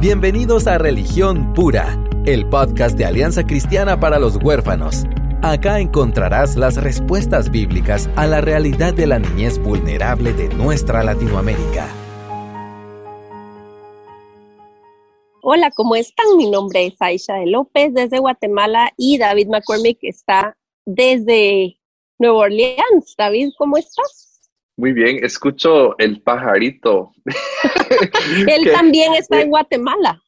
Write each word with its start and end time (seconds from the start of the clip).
Bienvenidos 0.00 0.66
a 0.66 0.78
Religión 0.78 1.52
Pura, 1.52 2.02
el 2.24 2.48
podcast 2.48 2.96
de 2.96 3.04
Alianza 3.04 3.44
Cristiana 3.44 4.00
para 4.00 4.18
los 4.18 4.36
Huérfanos. 4.42 5.04
Acá 5.42 5.78
encontrarás 5.78 6.56
las 6.56 6.82
respuestas 6.82 7.50
bíblicas 7.50 8.08
a 8.16 8.26
la 8.26 8.40
realidad 8.40 8.94
de 8.94 9.06
la 9.06 9.18
niñez 9.18 9.58
vulnerable 9.58 10.32
de 10.32 10.48
nuestra 10.54 11.04
Latinoamérica. 11.04 11.86
Hola, 15.42 15.70
¿cómo 15.76 15.94
están? 15.94 16.34
Mi 16.38 16.50
nombre 16.50 16.86
es 16.86 16.94
Aisha 16.98 17.44
López 17.44 17.92
desde 17.92 18.20
Guatemala 18.20 18.94
y 18.96 19.18
David 19.18 19.48
McCormick 19.48 19.98
está 20.00 20.56
desde 20.86 21.78
Nueva 22.18 22.38
Orleans. 22.38 23.14
David, 23.18 23.50
¿cómo 23.58 23.76
estás? 23.76 24.29
Muy 24.80 24.94
bien, 24.94 25.22
escucho 25.22 25.94
el 25.98 26.22
pajarito. 26.22 27.12
Él 28.48 28.72
también 28.72 29.12
está 29.12 29.42
en 29.42 29.50
Guatemala. 29.50 30.18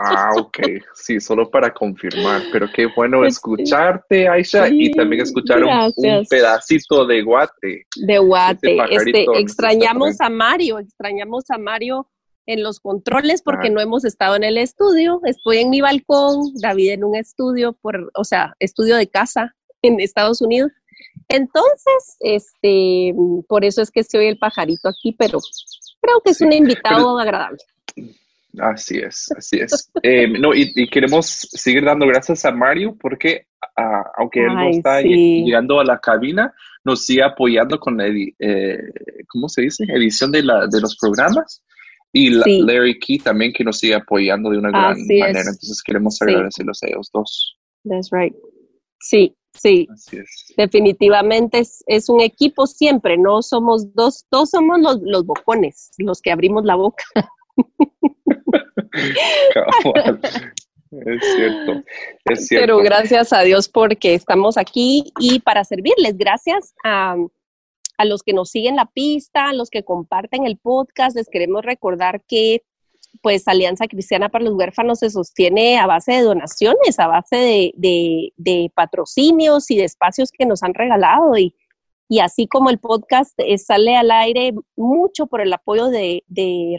Ah, 0.00 0.30
ok, 0.38 0.60
sí, 0.94 1.20
solo 1.20 1.50
para 1.50 1.74
confirmar, 1.74 2.40
pero 2.50 2.68
qué 2.74 2.86
bueno 2.96 3.18
pues 3.18 3.34
escucharte, 3.34 4.26
Aisha, 4.26 4.66
y 4.70 4.92
también 4.92 5.20
escuchar 5.20 5.62
un, 5.62 6.26
pedacito 6.26 7.04
de 7.04 7.20
guate. 7.20 7.86
De 7.96 8.18
guate, 8.18 8.78
este, 8.92 9.26
extrañamos 9.38 10.22
a 10.22 10.30
Mario, 10.30 10.78
extrañamos 10.78 11.50
a 11.50 11.58
Mario 11.58 12.08
en 12.46 12.62
los 12.62 12.80
controles 12.80 13.42
porque 13.42 13.68
ah. 13.68 13.72
no 13.72 13.82
hemos 13.82 14.06
estado 14.06 14.36
en 14.36 14.44
el 14.44 14.56
estudio, 14.56 15.20
estoy 15.26 15.58
en 15.58 15.68
mi 15.68 15.82
balcón, 15.82 16.40
David 16.62 16.92
en 16.92 17.04
un 17.04 17.14
estudio, 17.14 17.74
por, 17.74 18.10
o 18.14 18.24
sea, 18.24 18.54
estudio 18.58 18.96
de 18.96 19.08
casa 19.08 19.54
en 19.82 20.00
Estados 20.00 20.40
Unidos. 20.40 20.72
Entonces, 21.28 22.16
este, 22.20 23.12
por 23.48 23.64
eso 23.64 23.82
es 23.82 23.90
que 23.90 24.00
estoy 24.00 24.26
el 24.26 24.38
pajarito 24.38 24.88
aquí, 24.88 25.14
pero 25.18 25.38
creo 26.00 26.20
que 26.24 26.30
es 26.30 26.40
un 26.40 26.52
invitado 26.52 27.18
agradable. 27.18 27.58
Así 28.58 28.98
es, 28.98 29.28
así 29.36 29.58
es. 29.58 29.90
Eh, 30.02 30.28
no, 30.28 30.54
y, 30.54 30.88
queremos 30.88 31.26
seguir 31.26 31.84
dando 31.84 32.06
gracias 32.06 32.44
a 32.44 32.52
Mario 32.52 32.96
porque 32.98 33.46
aunque 34.16 34.40
él 34.40 34.54
no 34.54 34.68
está 34.68 35.02
llegando 35.02 35.80
a 35.80 35.84
la 35.84 35.98
cabina, 35.98 36.54
nos 36.84 37.04
sigue 37.04 37.22
apoyando 37.22 37.78
con 37.78 37.96
la, 37.96 38.06
eh, 38.06 38.78
¿cómo 39.28 39.48
se 39.48 39.62
dice? 39.62 39.84
Edición 39.88 40.30
de, 40.30 40.42
la, 40.42 40.66
de 40.66 40.80
los 40.80 40.96
programas. 40.96 41.62
Y 42.12 42.30
Larry 42.30 42.98
Key 42.98 43.18
también 43.18 43.52
que 43.52 43.64
nos 43.64 43.78
sigue 43.78 43.94
apoyando 43.94 44.50
de 44.50 44.58
una 44.58 44.70
gran 44.70 44.96
manera. 45.06 45.40
Entonces 45.40 45.82
queremos 45.82 46.20
agradecerlos 46.22 46.82
a 46.82 46.86
ellos 46.86 47.10
dos. 47.12 47.58
That's 47.84 48.10
right. 48.10 48.34
Sí, 49.00 49.36
Sí, 49.58 49.88
definitivamente 50.56 51.62
es, 51.86 52.08
un 52.08 52.20
equipo 52.20 52.66
siempre, 52.66 53.16
no 53.16 53.42
somos 53.42 53.94
dos, 53.94 54.26
todos 54.28 54.50
somos 54.50 54.80
los, 54.80 55.00
los 55.02 55.24
bocones, 55.24 55.92
los 55.98 56.20
que 56.20 56.30
abrimos 56.30 56.64
la 56.64 56.74
boca. 56.74 57.04
es 60.90 61.34
cierto, 61.34 61.84
es 62.26 62.46
cierto. 62.46 62.66
Pero 62.66 62.78
gracias 62.78 63.32
a 63.32 63.40
Dios 63.42 63.68
porque 63.68 64.14
estamos 64.14 64.56
aquí 64.56 65.12
y 65.18 65.40
para 65.40 65.64
servirles, 65.64 66.16
gracias 66.16 66.74
a, 66.84 67.16
a 67.96 68.04
los 68.04 68.22
que 68.22 68.32
nos 68.32 68.50
siguen 68.50 68.76
la 68.76 68.86
pista, 68.86 69.48
a 69.48 69.54
los 69.54 69.70
que 69.70 69.84
comparten 69.84 70.46
el 70.46 70.58
podcast, 70.58 71.16
les 71.16 71.28
queremos 71.28 71.64
recordar 71.64 72.22
que 72.26 72.62
pues 73.22 73.46
Alianza 73.48 73.86
Cristiana 73.86 74.28
para 74.28 74.44
los 74.44 74.54
Huérfanos 74.54 75.00
se 75.00 75.10
sostiene 75.10 75.78
a 75.78 75.86
base 75.86 76.12
de 76.12 76.22
donaciones, 76.22 76.98
a 76.98 77.06
base 77.06 77.72
de, 77.76 78.72
patrocinios 78.74 79.70
y 79.70 79.76
de 79.76 79.84
espacios 79.84 80.30
que 80.30 80.46
nos 80.46 80.62
han 80.62 80.74
regalado 80.74 81.36
y, 81.36 81.54
y 82.08 82.20
así 82.20 82.46
como 82.46 82.70
el 82.70 82.78
podcast 82.78 83.32
eh, 83.38 83.58
sale 83.58 83.96
al 83.96 84.10
aire 84.10 84.52
mucho 84.76 85.26
por 85.26 85.40
el 85.40 85.52
apoyo 85.52 85.88
de, 85.88 86.22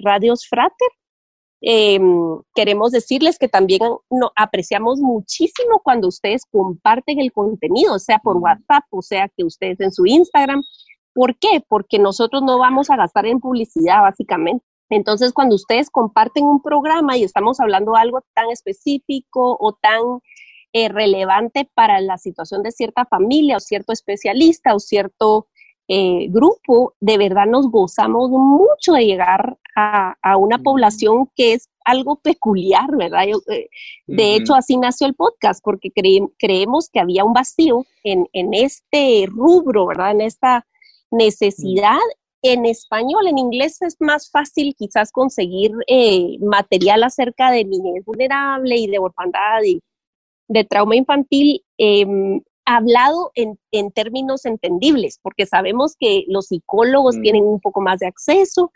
Radios 0.04 0.48
Frater, 0.48 0.88
em, 1.62 2.40
queremos 2.54 2.92
decirles 2.92 3.38
que 3.40 3.48
también 3.48 3.82
no, 4.10 4.32
apreciamos 4.36 5.00
muchísimo 5.00 5.82
cuando 5.84 6.08
ustedes 6.08 6.44
comparten 6.52 7.20
el 7.20 7.32
contenido, 7.32 8.00
sea 8.00 8.20
por 8.20 8.38
WhatsApp 8.38 8.84
o 8.92 9.02
sea 9.02 9.30
que 9.36 9.44
ustedes 9.44 9.80
en 9.80 9.92
su 9.92 10.06
Instagram. 10.06 10.64
¿Por 11.14 11.38
qué? 11.40 11.64
Porque 11.68 11.98
nosotros 11.98 12.44
no 12.44 12.60
vamos 12.60 12.92
a 12.92 12.96
gastar 12.96 13.26
en 13.26 13.40
publicidad, 13.40 14.02
básicamente. 14.04 14.64
Entonces, 14.90 15.34
cuando 15.34 15.56
ustedes 15.56 15.90
comparten 15.90 16.46
un 16.46 16.62
programa 16.62 17.18
y 17.18 17.24
estamos 17.24 17.60
hablando 17.60 17.94
de 17.94 18.00
algo 18.00 18.22
tan 18.34 18.50
específico 18.50 19.58
o 19.60 19.74
tan 19.74 20.02
eh, 20.74 20.90
relevante 20.90 21.70
para 21.74 22.00
la 22.02 22.18
situación 22.18 22.64
de 22.64 22.72
cierta 22.72 23.06
familia 23.06 23.58
o 23.58 23.60
cierto 23.60 23.94
especialista 23.94 24.76
o 24.76 24.80
cierto 24.80 25.48
eh, 25.90 26.28
grupo, 26.30 26.94
de 27.00 27.18
verdad 27.18 27.46
nos 27.46 27.72
gozamos 27.72 28.30
mucho 28.30 28.94
de 28.94 29.06
llegar 29.06 29.58
a, 29.76 30.38
una 30.38 30.58
población 30.58 31.30
que 31.36 31.54
es 31.54 31.70
algo 31.86 32.18
peculiar, 32.18 32.90
¿verdad? 32.98 33.26
Eh, 33.50 33.70
de 34.08 34.36
hecho, 34.36 34.56
así 34.56 34.76
nació 34.76 35.08
el 35.08 35.14
podcast, 35.14 35.64
porque 35.64 35.92
creemos 36.38 36.90
que 36.90 37.00
había 37.00 37.24
un 37.24 37.34
vacío 37.34 37.86
en, 38.04 38.28
en 38.34 38.54
este 38.54 39.28
rubro, 39.30 39.86
¿verdad? 39.86 40.12
En 40.12 40.22
esta 40.22 40.66
necesidad 41.12 42.00
en 42.42 42.66
español, 42.66 43.28
en 43.28 43.38
inglés 43.38 43.82
es 43.82 43.98
más 44.00 44.30
fácil 44.30 44.76
quizás 44.78 45.12
conseguir 45.12 45.72
eh, 45.88 46.38
material 46.40 47.04
acerca 47.04 47.52
de 47.52 47.66
niñez 47.66 48.06
vulnerable 48.06 48.76
y 48.76 48.88
de 48.88 49.00
orfandad 49.00 49.64
y 49.66 49.82
de 50.48 50.64
trauma 50.64 50.96
infantil 50.96 51.64
em, 51.78 52.42
hablado 52.66 53.32
en, 53.36 53.58
términos 53.92 54.46
entendibles, 54.46 55.20
porque 55.22 55.46
sabemos 55.46 55.96
que 55.98 56.26
los 56.28 56.48
psicólogos 56.48 57.18
mm. 57.18 57.22
tienen 57.22 57.44
un 57.44 57.60
poco 57.60 57.82
más 57.82 58.00
de 58.00 58.08
acceso, 58.08 58.72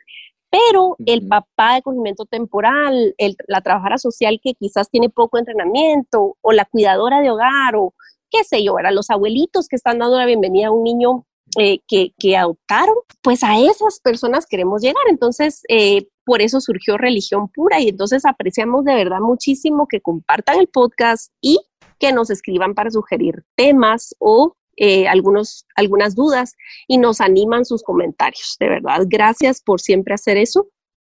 pero 0.49 0.95
el 1.05 1.27
papá 1.27 1.73
de 1.73 1.77
acogimiento 1.77 2.25
temporal, 2.25 3.15
la 3.47 3.61
trabajadora 3.61 3.97
social 3.97 4.39
que 4.43 4.53
quizás 4.53 4.89
tiene 4.89 5.09
poco 5.09 5.37
entrenamiento, 5.37 6.37
o 6.41 6.51
la 6.51 6.65
cuidadora 6.65 7.21
de 7.21 7.31
hogar, 7.31 7.75
o 7.75 7.93
qué 8.29 8.43
sé 8.43 8.63
yo, 8.63 8.75
los 8.91 9.09
abuelitos 9.09 9.67
que 9.67 9.75
están 9.75 9.99
dando 9.99 10.17
la 10.17 10.25
bienvenida 10.25 10.67
a 10.67 10.71
un 10.71 10.83
niño 10.83 11.25
eh, 11.57 11.79
que, 11.87 12.13
que, 12.17 12.37
adoptaron, 12.37 12.95
pues 13.21 13.43
a 13.43 13.59
esas 13.59 13.99
personas 13.99 14.45
queremos 14.45 14.81
llegar. 14.81 15.03
Entonces, 15.09 15.63
eh, 15.67 16.07
por 16.25 16.41
eso 16.41 16.61
surgió 16.61 16.97
Religión 16.97 17.49
Pura 17.49 17.79
y 17.79 17.89
entonces 17.89 18.25
apreciamos 18.25 18.85
de 18.85 18.95
verdad 18.95 19.19
muchísimo 19.19 19.87
que 19.87 20.01
compartan 20.01 20.59
el 20.59 20.67
podcast 20.67 21.31
y 21.41 21.59
que 21.99 22.13
nos 22.13 22.29
escriban 22.29 22.73
para 22.73 22.89
sugerir 22.89 23.43
temas 23.55 24.15
o 24.19 24.55
eh, 24.77 25.07
algunos, 25.07 25.65
algunas 25.75 26.15
dudas 26.15 26.55
y 26.87 26.97
nos 26.97 27.21
animan 27.21 27.65
sus 27.65 27.83
comentarios. 27.83 28.55
De 28.59 28.69
verdad, 28.69 29.01
gracias 29.05 29.61
por 29.61 29.81
siempre 29.81 30.13
hacer 30.13 30.37
eso 30.37 30.69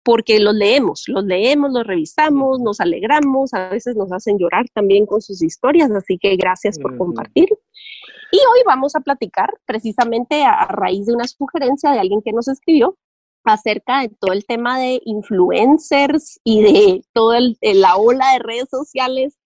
porque 0.03 0.41
los 0.41 0.54
leemos, 0.54 1.04
los 1.06 1.25
leemos, 1.25 1.72
los 1.72 1.87
revisamos, 1.87 2.60
nos 2.60 2.81
alegramos, 2.81 3.54
a 3.54 3.69
veces 3.69 3.94
nos 3.97 4.10
hacen 4.12 4.38
llorar 4.38 4.66
también 4.75 5.06
con 5.06 5.20
sus 5.20 5.43
historias, 5.43 5.91
así 5.93 6.19
que 6.19 6.34
gracias 6.37 6.78
por 6.78 6.97
compartir. 6.99 7.49
Y 8.34 8.38
hoy 8.38 8.62
vamos 8.65 8.97
a 8.97 9.00
platicar 9.00 9.53
precisamente 9.66 10.43
a, 10.43 10.65
raíz 10.65 11.04
de 11.04 11.12
una 11.12 11.28
sugerencia 11.28 11.91
de 11.91 12.00
alguien 12.00 12.22
que 12.22 12.32
nos 12.32 12.48
escribió 12.48 12.97
acerca 13.44 14.00
de 14.00 14.09
todo 14.09 14.32
el 14.32 14.47
tema 14.47 14.78
de 14.78 15.03
influencers 15.04 16.41
y 16.43 16.62
de 16.62 17.04
toda 17.12 17.41
la 17.60 17.97
ola 17.97 18.32
de 18.32 18.38
redes 18.38 18.70
sociales 18.70 19.37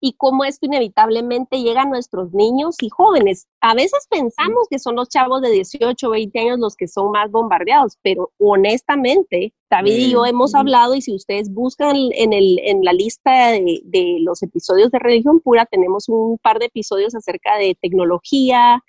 y 0.00 0.14
cómo 0.14 0.44
esto 0.44 0.66
inevitablemente 0.66 1.60
llega 1.60 1.82
a 1.82 1.88
nuestros 1.88 2.32
niños 2.32 2.76
y 2.80 2.88
jóvenes. 2.88 3.46
A 3.60 3.74
veces 3.74 4.06
pensamos 4.08 4.66
que 4.70 4.78
son 4.78 4.96
los 4.96 5.08
chavos 5.08 5.42
de 5.42 5.50
18 5.50 6.06
o 6.06 6.10
20 6.10 6.38
años 6.40 6.58
los 6.58 6.74
que 6.74 6.88
son 6.88 7.10
más 7.10 7.30
bombardeados, 7.30 7.98
pero 8.02 8.32
honestamente, 8.38 9.52
David 9.70 9.92
y 9.92 10.10
yo 10.10 10.24
hemos 10.24 10.54
hablado 10.54 10.94
y 10.94 11.02
si 11.02 11.14
ustedes 11.14 11.52
buscan 11.52 11.96
en, 12.12 12.32
el, 12.32 12.58
en 12.64 12.82
la 12.82 12.92
lista 12.92 13.52
de, 13.52 14.16
los 14.20 14.42
episodios 14.42 14.90
de 14.90 14.98
Religión 14.98 15.40
Pura, 15.40 15.66
tenemos 15.66 16.08
un 16.08 16.38
par 16.38 16.58
de 16.58 16.66
episodios 16.66 17.14
acerca 17.14 17.56
de 17.58 17.76
tecnología 17.80 18.82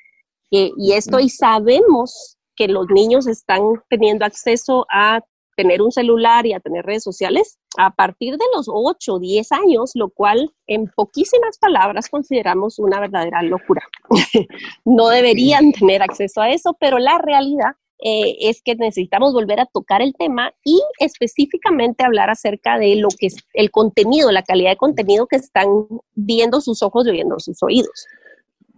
eh, 0.49 0.71
y 0.77 0.93
esto 0.93 1.19
y 1.19 1.29
sabemos 1.29 2.37
que 2.55 2.67
los 2.67 2.87
niños 2.89 3.27
están 3.27 3.61
teniendo 3.89 4.25
acceso 4.25 4.85
a 4.89 5.21
tener 5.55 5.81
un 5.81 5.91
celular 5.91 6.45
y 6.45 6.53
a 6.53 6.59
tener 6.59 6.85
redes 6.85 7.03
sociales 7.03 7.57
a 7.77 7.93
partir 7.93 8.37
de 8.37 8.45
los 8.55 8.67
8 8.69 9.13
o 9.13 9.19
10 9.19 9.51
años, 9.51 9.91
lo 9.95 10.09
cual 10.09 10.51
en 10.67 10.87
poquísimas 10.87 11.57
palabras 11.57 12.09
consideramos 12.09 12.79
una 12.79 12.99
verdadera 12.99 13.41
locura. 13.41 13.81
no 14.85 15.09
deberían 15.09 15.71
tener 15.71 16.01
acceso 16.01 16.41
a 16.41 16.49
eso, 16.49 16.75
pero 16.79 16.99
la 16.99 17.17
realidad 17.17 17.75
eh, 18.03 18.49
es 18.49 18.63
que 18.63 18.75
necesitamos 18.75 19.31
volver 19.31 19.59
a 19.59 19.67
tocar 19.67 20.01
el 20.01 20.15
tema 20.15 20.51
y 20.63 20.81
específicamente 20.99 22.03
hablar 22.03 22.31
acerca 22.31 22.79
de 22.79 22.95
lo 22.95 23.09
que 23.09 23.27
es 23.27 23.35
el 23.53 23.69
contenido, 23.69 24.31
la 24.31 24.41
calidad 24.41 24.71
de 24.71 24.77
contenido 24.77 25.27
que 25.27 25.35
están 25.35 25.67
viendo 26.15 26.61
sus 26.61 26.81
ojos 26.81 27.05
y 27.05 27.11
oyendo 27.11 27.39
sus 27.39 27.61
oídos. 27.61 28.07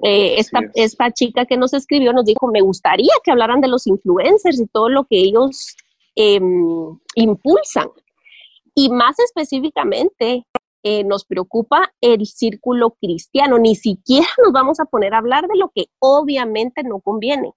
Eh, 0.01 0.35
esta, 0.37 0.59
esta 0.73 1.11
chica 1.11 1.45
que 1.45 1.55
nos 1.55 1.73
escribió 1.73 2.11
nos 2.11 2.25
dijo, 2.25 2.47
me 2.47 2.59
gustaría 2.59 3.13
que 3.23 3.31
hablaran 3.31 3.61
de 3.61 3.69
los 3.69 3.87
influencers 3.87 4.59
y 4.59 4.67
todo 4.67 4.89
lo 4.89 5.05
que 5.05 5.17
ellos 5.17 5.77
Em, 6.15 6.99
impulsan. 7.15 7.89
Y 8.75 8.89
más 8.89 9.17
específicamente, 9.19 10.45
eh, 10.83 11.03
nos 11.03 11.25
preocupa 11.25 11.93
el 12.01 12.25
círculo 12.25 12.91
cristiano. 13.01 13.57
Ni 13.57 13.75
siquiera 13.75 14.27
nos 14.43 14.51
vamos 14.51 14.79
a 14.79 14.85
poner 14.85 15.13
a 15.13 15.19
hablar 15.19 15.47
de 15.47 15.57
lo 15.57 15.71
que 15.73 15.85
obviamente 15.99 16.83
no 16.83 16.99
conviene, 16.99 17.53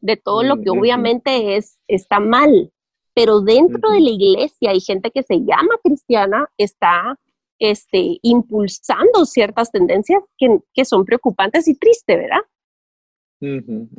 de 0.00 0.16
todo 0.16 0.42
lo 0.42 0.60
que 0.60 0.70
obviamente 0.70 1.56
es, 1.56 1.78
está 1.88 2.20
mal. 2.20 2.72
pero 3.14 3.42
dentro 3.42 3.90
de 3.90 4.00
la 4.00 4.08
iglesia 4.08 4.70
hay 4.70 4.80
gente 4.80 5.10
que 5.10 5.22
se 5.22 5.40
llama 5.40 5.76
cristiana, 5.84 6.48
está 6.56 7.18
este, 7.58 8.18
impulsando 8.22 9.26
ciertas 9.26 9.70
tendencias 9.70 10.22
que, 10.38 10.60
que 10.72 10.86
son 10.86 11.04
preocupantes 11.04 11.68
y 11.68 11.74
tristes, 11.74 12.16
¿verdad? 12.16 12.40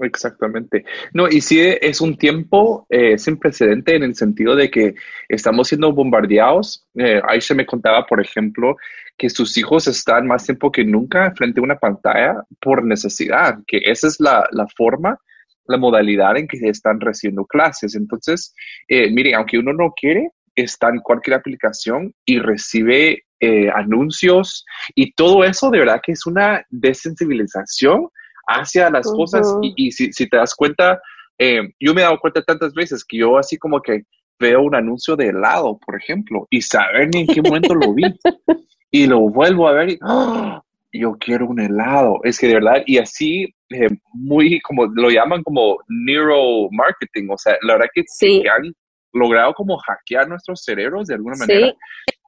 Exactamente. 0.01 0.85
No, 1.13 1.27
y 1.27 1.41
sí 1.41 1.59
es 1.59 2.01
un 2.01 2.17
tiempo 2.17 2.85
eh, 2.89 3.17
sin 3.17 3.37
precedente 3.37 3.95
en 3.95 4.03
el 4.03 4.15
sentido 4.15 4.55
de 4.55 4.71
que 4.71 4.95
estamos 5.27 5.67
siendo 5.67 5.91
bombardeados. 5.93 6.87
Eh, 6.95 7.21
Aisha 7.27 7.53
me 7.53 7.65
contaba, 7.65 8.05
por 8.05 8.21
ejemplo, 8.21 8.77
que 9.17 9.29
sus 9.29 9.57
hijos 9.57 9.87
están 9.87 10.27
más 10.27 10.45
tiempo 10.45 10.71
que 10.71 10.85
nunca 10.85 11.33
frente 11.35 11.59
a 11.59 11.63
una 11.63 11.77
pantalla 11.77 12.43
por 12.61 12.83
necesidad, 12.83 13.59
que 13.67 13.81
esa 13.83 14.07
es 14.07 14.19
la, 14.19 14.47
la 14.51 14.67
forma, 14.67 15.19
la 15.67 15.77
modalidad 15.77 16.37
en 16.37 16.47
que 16.47 16.57
están 16.67 16.99
recibiendo 16.99 17.45
clases. 17.45 17.95
Entonces, 17.95 18.55
eh, 18.87 19.11
mire, 19.11 19.35
aunque 19.35 19.57
uno 19.57 19.73
no 19.73 19.93
quiere, 19.95 20.31
está 20.55 20.89
en 20.89 20.99
cualquier 20.99 21.35
aplicación 21.35 22.13
y 22.25 22.39
recibe 22.39 23.23
eh, 23.39 23.69
anuncios 23.73 24.65
y 24.95 25.11
todo 25.13 25.43
eso 25.43 25.69
de 25.69 25.79
verdad 25.79 25.99
que 26.01 26.13
es 26.13 26.25
una 26.25 26.65
desensibilización 26.69 28.07
hacia 28.47 28.89
las 28.89 29.11
cosas 29.11 29.47
y, 29.61 29.91
si, 29.91 30.09
te 30.11 30.37
das 30.37 30.55
cuenta, 30.55 31.01
eh, 31.37 31.61
yo 31.79 31.93
me 31.93 32.01
he 32.01 32.03
dado 32.03 32.19
cuenta 32.19 32.43
tantas 32.43 32.73
veces 32.73 33.03
que 33.03 33.17
yo 33.17 33.37
así 33.37 33.57
como 33.57 33.81
que 33.81 34.03
veo 34.39 34.61
un 34.61 34.75
anuncio 34.75 35.15
de 35.15 35.29
helado, 35.29 35.79
por 35.85 35.95
ejemplo, 35.95 36.47
y 36.49 36.61
saber 36.61 37.09
ni 37.13 37.21
en 37.21 37.27
qué 37.27 37.41
momento 37.41 37.75
lo 37.75 37.93
vi 37.93 38.03
y 38.91 39.07
lo 39.07 39.21
vuelvo 39.21 39.67
a 39.67 39.73
ver 39.73 39.91
y 39.91 39.99
¡ah! 40.01 40.61
yo 40.91 41.17
quiero 41.19 41.47
un 41.47 41.59
helado. 41.59 42.19
Es 42.23 42.39
que 42.39 42.47
de 42.47 42.55
verdad, 42.55 42.83
y 42.85 42.97
así 42.97 43.53
eh, 43.69 43.89
muy 44.13 44.59
como 44.61 44.85
lo 44.85 45.09
llaman 45.09 45.43
como 45.43 45.77
neuromarketing, 45.87 47.29
o 47.31 47.37
sea, 47.37 47.55
la 47.61 47.73
verdad 47.73 47.89
que, 47.93 48.03
sí. 48.07 48.43
han 48.47 48.73
logrado 49.13 49.53
como 49.53 49.77
hackear 49.77 50.27
nuestros 50.27 50.63
cerebros 50.63 51.07
de 51.07 51.15
alguna 51.15 51.35
manera 51.37 51.73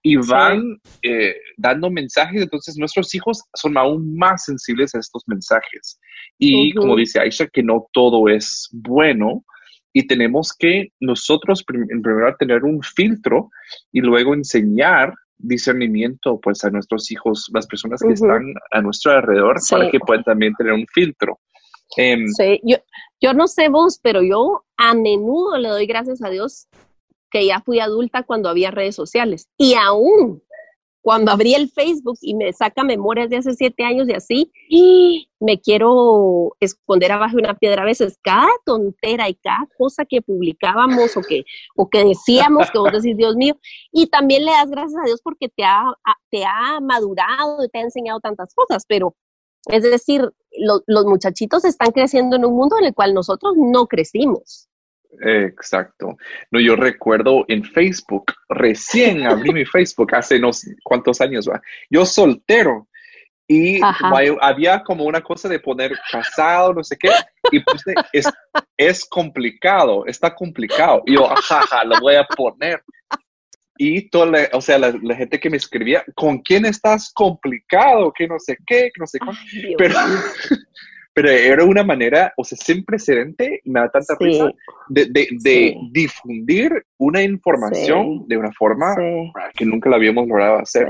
y 0.07 0.17
van 0.17 0.79
eh, 1.01 1.33
dando 1.57 1.89
mensajes, 1.89 2.39
entonces 2.39 2.77
nuestros 2.77 3.15
hijos 3.15 3.41
son 3.55 3.75
aún 3.75 4.15
más 4.15 4.43
sensibles 4.43 4.93
a 4.93 4.99
estos 4.99 5.23
mensajes. 5.25 5.99
Y 6.37 6.75
como 6.75 6.95
dice 6.95 7.19
Aisha, 7.19 7.47
que 7.47 7.63
no 7.63 7.87
todo 7.91 8.29
es 8.29 8.69
bueno. 8.71 9.43
Y 9.93 10.05
tenemos 10.05 10.53
que 10.53 10.89
nosotros 10.99 11.65
en 11.67 12.03
primer 12.03 12.19
lugar 12.19 12.37
tener 12.37 12.65
un 12.65 12.83
filtro 12.83 13.49
y 13.91 14.01
luego 14.01 14.35
enseñar 14.35 15.11
discernimiento 15.39 16.39
pues 16.39 16.63
a 16.63 16.69
nuestros 16.69 17.09
hijos, 17.09 17.49
las 17.51 17.65
personas 17.65 17.99
que 17.99 18.13
están 18.13 18.53
a 18.73 18.81
nuestro 18.81 19.11
alrededor, 19.11 19.55
para 19.71 19.89
que 19.89 19.99
puedan 19.99 20.23
también 20.23 20.53
tener 20.53 20.73
un 20.73 20.85
filtro. 20.93 21.39
Em, 21.97 22.27
sí, 22.27 22.61
yo, 22.63 22.77
yo 23.19 23.33
no 23.33 23.47
sé 23.47 23.69
vos, 23.69 23.99
pero 24.03 24.21
yo 24.21 24.65
a 24.77 24.93
menudo 24.93 25.57
le 25.57 25.69
doy 25.69 25.87
gracias 25.87 26.21
a 26.21 26.29
Dios 26.29 26.67
que 27.31 27.45
ya 27.45 27.61
fui 27.61 27.79
adulta 27.79 28.23
cuando 28.23 28.49
había 28.49 28.71
redes 28.71 28.95
sociales. 28.95 29.47
Y 29.57 29.73
aún 29.73 30.41
cuando 31.05 31.31
abrí 31.31 31.53
el 31.53 31.69
Facebook 31.69 32.17
y 32.19 32.33
me 32.33 32.51
saca 32.51 32.83
memorias 32.83 33.29
de 33.29 33.37
hace 33.37 33.53
siete 33.53 33.83
años 33.83 34.09
y 34.09 34.13
así, 34.13 34.51
y 34.67 35.29
me 35.39 35.61
quiero 35.61 36.55
esconder 36.59 37.11
abajo 37.11 37.35
de 37.35 37.43
una 37.43 37.53
piedra 37.53 37.83
a 37.83 37.85
veces. 37.85 38.17
Cada 38.23 38.49
tontera 38.65 39.29
y 39.29 39.35
cada 39.35 39.69
cosa 39.77 40.03
que 40.05 40.23
publicábamos 40.23 41.15
o 41.15 41.21
que, 41.21 41.43
o 41.75 41.87
que 41.91 42.03
decíamos, 42.05 42.71
que 42.71 42.79
vos 42.79 42.91
decís, 42.91 43.15
Dios 43.15 43.35
mío, 43.35 43.55
y 43.91 44.07
también 44.07 44.45
le 44.45 44.51
das 44.51 44.71
gracias 44.71 44.99
a 44.99 45.05
Dios 45.05 45.21
porque 45.23 45.47
te 45.47 45.63
ha, 45.63 45.93
te 46.31 46.43
ha 46.43 46.79
madurado 46.81 47.63
y 47.63 47.69
te 47.69 47.77
ha 47.77 47.81
enseñado 47.81 48.19
tantas 48.19 48.55
cosas, 48.55 48.83
pero 48.87 49.15
es 49.67 49.83
decir, 49.83 50.27
los 50.57 51.05
muchachitos 51.05 51.65
están 51.65 51.91
creciendo 51.91 52.35
en 52.35 52.45
un 52.45 52.55
mundo 52.55 52.77
en 52.79 52.85
el 52.85 52.95
cual 52.95 53.13
nosotros 53.13 53.53
no 53.55 53.85
crecimos. 53.85 54.69
Exacto. 55.21 56.17
No, 56.51 56.59
yo 56.59 56.75
recuerdo 56.75 57.45
en 57.47 57.63
Facebook, 57.63 58.33
recién 58.49 59.25
abrí 59.25 59.53
mi 59.53 59.65
Facebook 59.65 60.13
hace 60.15 60.39
no 60.39 60.51
cuántos 60.83 61.21
años 61.21 61.47
va. 61.49 61.61
Yo 61.89 62.05
soltero 62.05 62.87
y 63.47 63.79
había 64.41 64.81
como 64.83 65.03
una 65.05 65.21
cosa 65.21 65.47
de 65.47 65.59
poner 65.59 65.93
casado, 66.11 66.73
no 66.73 66.83
sé 66.83 66.97
qué, 66.97 67.09
y 67.51 67.59
puse, 67.59 67.93
es, 68.11 68.25
es 68.75 69.05
complicado, 69.05 70.05
está 70.07 70.33
complicado. 70.33 71.03
Y 71.05 71.13
yo, 71.13 71.27
jaja, 71.27 71.83
lo 71.83 71.99
voy 71.99 72.15
a 72.15 72.23
poner. 72.23 72.83
Y 73.77 74.09
toda 74.09 74.25
la, 74.27 74.49
o 74.53 74.61
sea, 74.61 74.79
la, 74.79 74.93
gente 75.15 75.39
que 75.39 75.49
me 75.49 75.57
escribía, 75.57 76.03
¿con 76.15 76.39
quién 76.39 76.65
estás 76.65 77.11
complicado? 77.13 78.11
Que 78.13 78.27
no 78.27 78.39
sé 78.39 78.57
qué, 78.65 78.89
que 78.93 78.99
no 78.99 79.05
sé 79.05 79.19
cuánto. 79.19 79.41
Pero, 79.77 79.95
pero 81.15 81.29
era 81.29 81.63
una 81.63 81.81
manera, 81.81 82.33
o 82.35 82.43
sea, 82.43 82.57
sin 82.61 82.83
precedente, 82.83 83.61
me 83.63 83.79
da 83.79 83.89
tanta 83.89 84.17
risa, 84.19 84.51
de, 84.89 85.05
de, 85.05 85.77
difundir 85.91 86.85
una 86.97 87.23
información 87.23 88.27
de 88.27 88.35
una 88.35 88.51
forma 88.51 88.93
que 89.55 89.65
nunca 89.65 89.89
la 89.89 89.95
habíamos 89.95 90.27
logrado 90.27 90.59
hacer. 90.59 90.89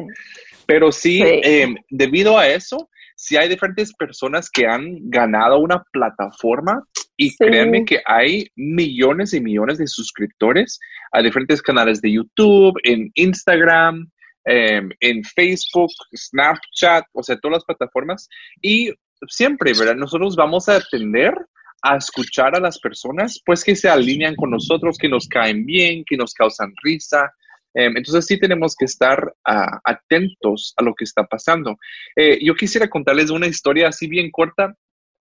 Pero 0.66 0.92
sí, 0.92 1.22
em, 1.22 1.76
debido 1.92 2.40
a 2.40 2.48
eso, 2.48 2.90
sí 3.16 3.38
hay 3.38 3.48
diferentes 3.48 3.94
personas 3.94 4.50
que 4.50 4.66
han 4.66 4.98
ganado 5.12 5.60
una 5.60 5.84
plataforma 5.92 6.84
y 7.16 7.36
créanme 7.38 7.86
que 7.86 8.00
hay 8.04 8.48
millones 8.56 9.32
y 9.36 9.42
millones 9.42 9.78
de 9.78 9.86
suscriptores 9.86 10.80
a 11.12 11.22
diferentes 11.22 11.62
canales 11.62 12.02
de 12.02 12.14
YouTube, 12.14 12.80
en 12.84 13.12
Instagram, 13.14 14.10
em, 14.46 14.90
en 15.02 15.24
Facebook, 15.24 15.92
Snapchat, 16.16 17.06
o 17.14 17.22
sea, 17.22 17.38
todas 17.38 17.58
las 17.58 17.66
plataformas. 17.66 18.28
Y 18.60 18.92
siempre, 19.30 19.74
¿verdad? 19.78 19.96
Nosotros 19.96 20.36
vamos 20.36 20.70
a 20.70 20.78
atender 20.78 21.34
a 21.82 21.98
escuchar 21.98 22.56
a 22.56 22.60
las 22.60 22.80
personas, 22.80 23.40
pues 23.46 23.64
que 23.64 23.76
se 23.76 23.90
alinean 23.90 24.36
con 24.36 24.50
nosotros, 24.50 24.98
que 24.98 25.10
nos 25.10 25.28
caen 25.28 25.66
bien, 25.66 26.04
que 26.06 26.18
nos 26.18 26.34
causan 26.34 26.74
risa. 26.82 27.32
Em, 27.74 27.96
entonces 27.96 28.26
sí 28.26 28.40
tenemos 28.40 28.76
que 28.76 28.86
estar 28.86 29.34
atentos 29.44 30.74
a 30.78 30.84
lo 30.84 30.96
que 30.96 31.04
está 31.04 31.26
pasando. 31.26 31.78
Eh, 32.16 32.40
yo 32.42 32.56
quisiera 32.56 32.90
contarles 32.90 33.30
una 33.30 33.48
historia 33.48 33.90
así 33.90 34.08
bien 34.08 34.32
corta. 34.32 34.76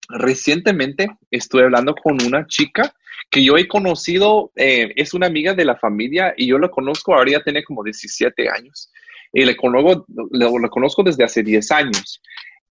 Recientemente 0.09 1.09
estuve 1.31 1.65
hablando 1.65 1.95
con 1.95 2.23
una 2.23 2.47
chica 2.47 2.93
que 3.31 3.43
yo 3.43 3.57
he 3.57 3.67
conocido, 3.67 4.53
eh, 4.55 4.93
es 4.95 5.15
una 5.15 5.27
amiga 5.27 5.55
de 5.55 5.65
la 5.65 5.77
familia 5.77 6.35
y 6.37 6.47
yo 6.47 6.59
la 6.59 6.69
conozco, 6.69 7.15
ahora 7.15 7.33
ya 7.33 7.43
tiene 7.43 7.65
como 7.65 7.83
17 7.83 8.49
años. 8.49 8.93
Y 9.33 9.45
le 9.45 9.57
conozco, 9.57 10.07
la 10.31 10.69
conozco 10.69 11.03
desde 11.03 11.25
hace 11.25 11.43
10 11.43 11.73
años. 11.73 12.23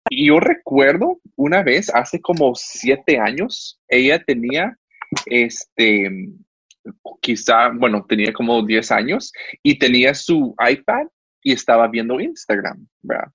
Y 0.10 0.28
yo 0.28 0.40
recuerdo 0.40 1.20
una 1.36 1.64
vez, 1.64 1.90
hace 1.94 2.22
como 2.22 2.54
siete 2.56 3.18
años, 3.20 3.80
ella 3.88 4.24
tenía, 4.24 4.78
este, 5.26 6.10
quizá, 7.22 7.70
bueno, 7.70 8.06
tenía 8.08 8.32
como 8.32 8.64
diez 8.64 8.92
años 8.92 9.32
y 9.64 9.80
tenía 9.80 10.14
su 10.14 10.56
iPad 10.60 11.08
y 11.42 11.54
estaba 11.54 11.88
viendo 11.88 12.20
Instagram, 12.20 12.88
¿verdad? 13.02 13.32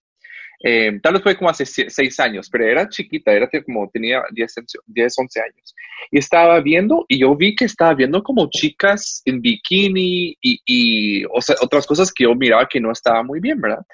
Eh, 0.62 1.00
tal 1.02 1.14
vez 1.14 1.22
fue 1.22 1.36
como 1.36 1.48
hace 1.48 1.64
seis 1.64 2.20
años, 2.20 2.50
pero 2.50 2.66
era 2.66 2.88
chiquita, 2.88 3.32
era 3.32 3.48
como 3.64 3.88
tenía 3.88 4.22
10, 4.30 4.54
10, 4.86 5.18
11 5.18 5.40
años. 5.40 5.74
Y 6.10 6.18
estaba 6.18 6.60
viendo, 6.60 7.06
y 7.08 7.20
yo 7.20 7.34
vi 7.34 7.54
que 7.54 7.64
estaba 7.64 7.94
viendo 7.94 8.22
como 8.22 8.48
chicas 8.50 9.22
en 9.24 9.40
bikini 9.40 10.36
y, 10.40 10.60
y 10.66 11.24
o 11.24 11.40
sea, 11.40 11.56
otras 11.62 11.86
cosas 11.86 12.12
que 12.12 12.24
yo 12.24 12.34
miraba 12.34 12.68
que 12.68 12.78
no 12.78 12.92
estaba 12.92 13.22
muy 13.22 13.40
bien, 13.40 13.58
¿verdad? 13.58 13.84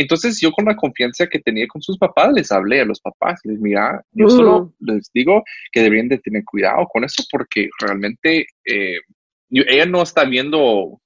Entonces 0.00 0.40
yo 0.40 0.50
con 0.50 0.64
la 0.64 0.76
confianza 0.76 1.26
que 1.26 1.40
tenía 1.40 1.66
con 1.66 1.82
sus 1.82 1.98
papás 1.98 2.32
les 2.32 2.50
hablé 2.50 2.80
a 2.80 2.86
los 2.86 3.00
papás, 3.00 3.38
les 3.44 3.60
mira, 3.60 4.02
yo 4.12 4.30
solo 4.30 4.74
mm. 4.78 4.90
les 4.90 5.10
digo 5.12 5.44
que 5.70 5.82
deberían 5.82 6.08
de 6.08 6.18
tener 6.18 6.42
cuidado 6.44 6.86
con 6.90 7.04
eso 7.04 7.22
porque 7.30 7.68
realmente 7.78 8.46
eh, 8.64 8.98
ella 9.50 9.84
no 9.84 10.02
está 10.02 10.24
viendo 10.24 11.00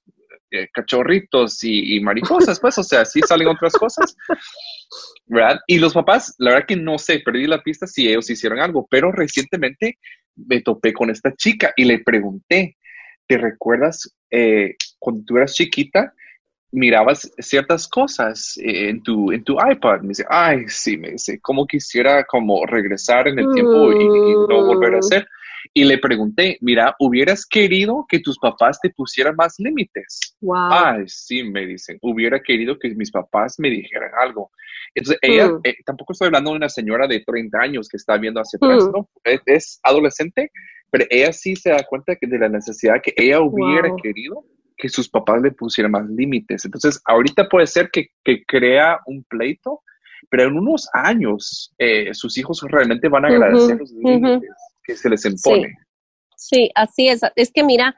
eh, 0.51 0.69
cachorritos 0.71 1.61
y, 1.63 1.99
mariposas, 1.99 2.59
pues, 2.61 2.77
o 2.77 2.83
sea, 2.83 3.03
sí 3.03 3.19
salen 3.27 3.49
otras 3.49 3.73
cosas, 3.73 4.15
¿verdad? 5.25 5.59
Y 5.67 5.79
los 5.79 5.93
papás, 5.93 6.35
la 6.37 6.51
verdad 6.51 6.67
que 6.67 6.77
no 6.77 6.97
sé, 6.97 7.19
perdí 7.19 7.47
la 7.47 7.61
pista 7.61 7.85
si 7.87 8.07
ellos 8.07 8.29
hicieron 8.29 8.59
algo, 8.59 8.87
pero 8.89 9.11
recientemente 9.11 9.97
me 10.35 10.61
topé 10.61 10.93
con 10.93 11.09
esta 11.09 11.33
chica 11.35 11.73
y 11.75 11.83
le 11.83 11.99
pregunté, 11.99 12.77
¿te 13.27 13.37
recuerdas 13.37 14.15
eh, 14.31 14.75
cuando 14.99 15.23
tú 15.25 15.35
eras 15.35 15.53
chiquita? 15.53 16.13
Mirabas 16.75 17.31
ciertas 17.39 17.87
cosas 17.87 18.59
en 18.61 19.01
tu, 19.01 19.31
en 19.31 19.43
tu 19.43 19.53
iPad. 19.53 20.01
Me 20.01 20.09
dice, 20.09 20.25
ay, 20.29 20.65
sí, 20.67 20.97
me 20.97 21.11
dice, 21.11 21.39
¿cómo 21.41 21.65
quisiera 21.65 22.25
como 22.25 22.65
regresar 22.65 23.27
en 23.27 23.39
el 23.39 23.51
tiempo 23.53 23.91
y, 23.91 24.07
no 24.07 24.65
volver 24.65 24.95
a 24.95 24.99
hacer? 24.99 25.27
Y 25.73 25.85
le 25.85 25.97
pregunté, 25.97 26.57
mira, 26.61 26.95
¿hubieras 26.99 27.45
querido 27.45 28.05
que 28.07 28.19
tus 28.19 28.37
papás 28.37 28.79
te 28.79 28.89
pusieran 28.89 29.35
más 29.35 29.55
límites? 29.57 30.35
Wow. 30.41 30.55
Ay, 30.57 31.03
sí, 31.07 31.43
me 31.43 31.65
dicen, 31.65 31.97
hubiera 32.01 32.39
querido 32.39 32.77
que 32.77 32.93
mis 32.93 33.11
papás 33.11 33.55
me 33.57 33.69
dijeran 33.69 34.11
algo. 34.21 34.51
Entonces, 34.93 35.19
ella, 35.21 35.49
mm. 35.49 35.61
eh, 35.63 35.75
tampoco 35.85 36.13
estoy 36.13 36.27
hablando 36.27 36.51
de 36.51 36.57
una 36.57 36.69
señora 36.69 37.07
de 37.07 37.21
30 37.21 37.57
años 37.57 37.89
que 37.89 37.97
está 37.97 38.17
viendo 38.17 38.39
hacia 38.39 38.57
atrás, 38.57 38.85
mm. 38.85 38.91
¿no? 38.91 39.09
Es, 39.23 39.79
adolescente, 39.81 40.51
pero 40.91 41.05
ella 41.09 41.33
sí 41.33 41.55
se 41.55 41.71
da 41.71 41.83
cuenta 41.83 42.15
que 42.15 42.27
de 42.27 42.37
la 42.37 42.49
necesidad 42.49 43.01
que 43.01 43.13
ella 43.17 43.41
hubiera 43.41 43.89
querido 44.01 44.45
que 44.77 44.89
sus 44.89 45.09
papás 45.09 45.41
le 45.41 45.51
pusieran 45.51 45.91
más 45.91 46.05
límites. 46.07 46.65
Entonces, 46.65 47.01
ahorita 47.05 47.47
puede 47.49 47.67
ser 47.67 47.89
que, 47.91 48.09
crea 48.47 48.99
un 49.05 49.23
pleito, 49.23 49.81
pero 50.29 50.43
en 50.43 50.57
unos 50.57 50.89
años 50.93 51.73
eh, 51.77 52.13
sus 52.13 52.37
hijos 52.37 52.61
realmente 52.69 53.07
van 53.07 53.25
a 53.25 53.29
agradecer 53.29 53.77
los 53.77 53.91
límites 53.91 54.49
que 54.83 54.95
se 54.95 55.09
les 55.09 55.25
impone. 55.25 55.73
Sí. 56.37 56.69
así 56.75 57.07
es. 57.07 57.21
Es 57.35 57.51
que 57.51 57.63
mira, 57.63 57.95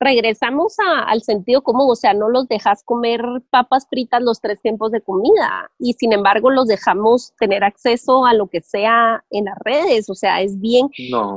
regresamos 0.00 0.76
al 0.78 1.22
sentido 1.22 1.62
común, 1.62 1.86
o 1.90 1.96
sea, 1.96 2.14
no 2.14 2.28
los 2.28 2.48
dejas 2.48 2.82
comer 2.84 3.22
papas 3.50 3.86
fritas 3.88 4.22
los 4.22 4.40
tres 4.40 4.60
tiempos 4.60 4.92
de 4.92 5.00
comida 5.00 5.70
y 5.78 5.94
sin 5.94 6.12
embargo 6.12 6.50
los 6.50 6.66
dejamos 6.66 7.32
tener 7.38 7.64
acceso 7.64 8.26
a 8.26 8.34
lo 8.34 8.48
que 8.48 8.60
sea 8.60 9.24
en 9.30 9.46
las 9.46 9.58
redes, 9.64 10.10
o 10.10 10.14
sea, 10.14 10.42
es 10.42 10.60
bien. 10.60 10.88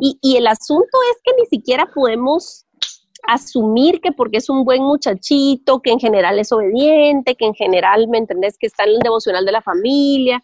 Y, 0.01 0.17
y 0.21 0.37
el 0.37 0.47
asunto 0.47 0.97
es 1.11 1.21
que 1.23 1.31
ni 1.39 1.45
siquiera 1.45 1.87
podemos 1.93 2.66
asumir 3.27 3.99
que 4.01 4.11
porque 4.11 4.37
es 4.37 4.49
un 4.49 4.63
buen 4.63 4.81
muchachito, 4.81 5.81
que 5.81 5.91
en 5.91 5.99
general 5.99 6.39
es 6.39 6.51
obediente, 6.51 7.35
que 7.35 7.45
en 7.45 7.53
general, 7.53 8.07
¿me 8.07 8.17
entendés? 8.17 8.57
Que 8.57 8.67
está 8.67 8.85
en 8.85 8.91
el 8.91 8.99
devocional 8.99 9.45
de 9.45 9.51
la 9.51 9.61
familia, 9.61 10.41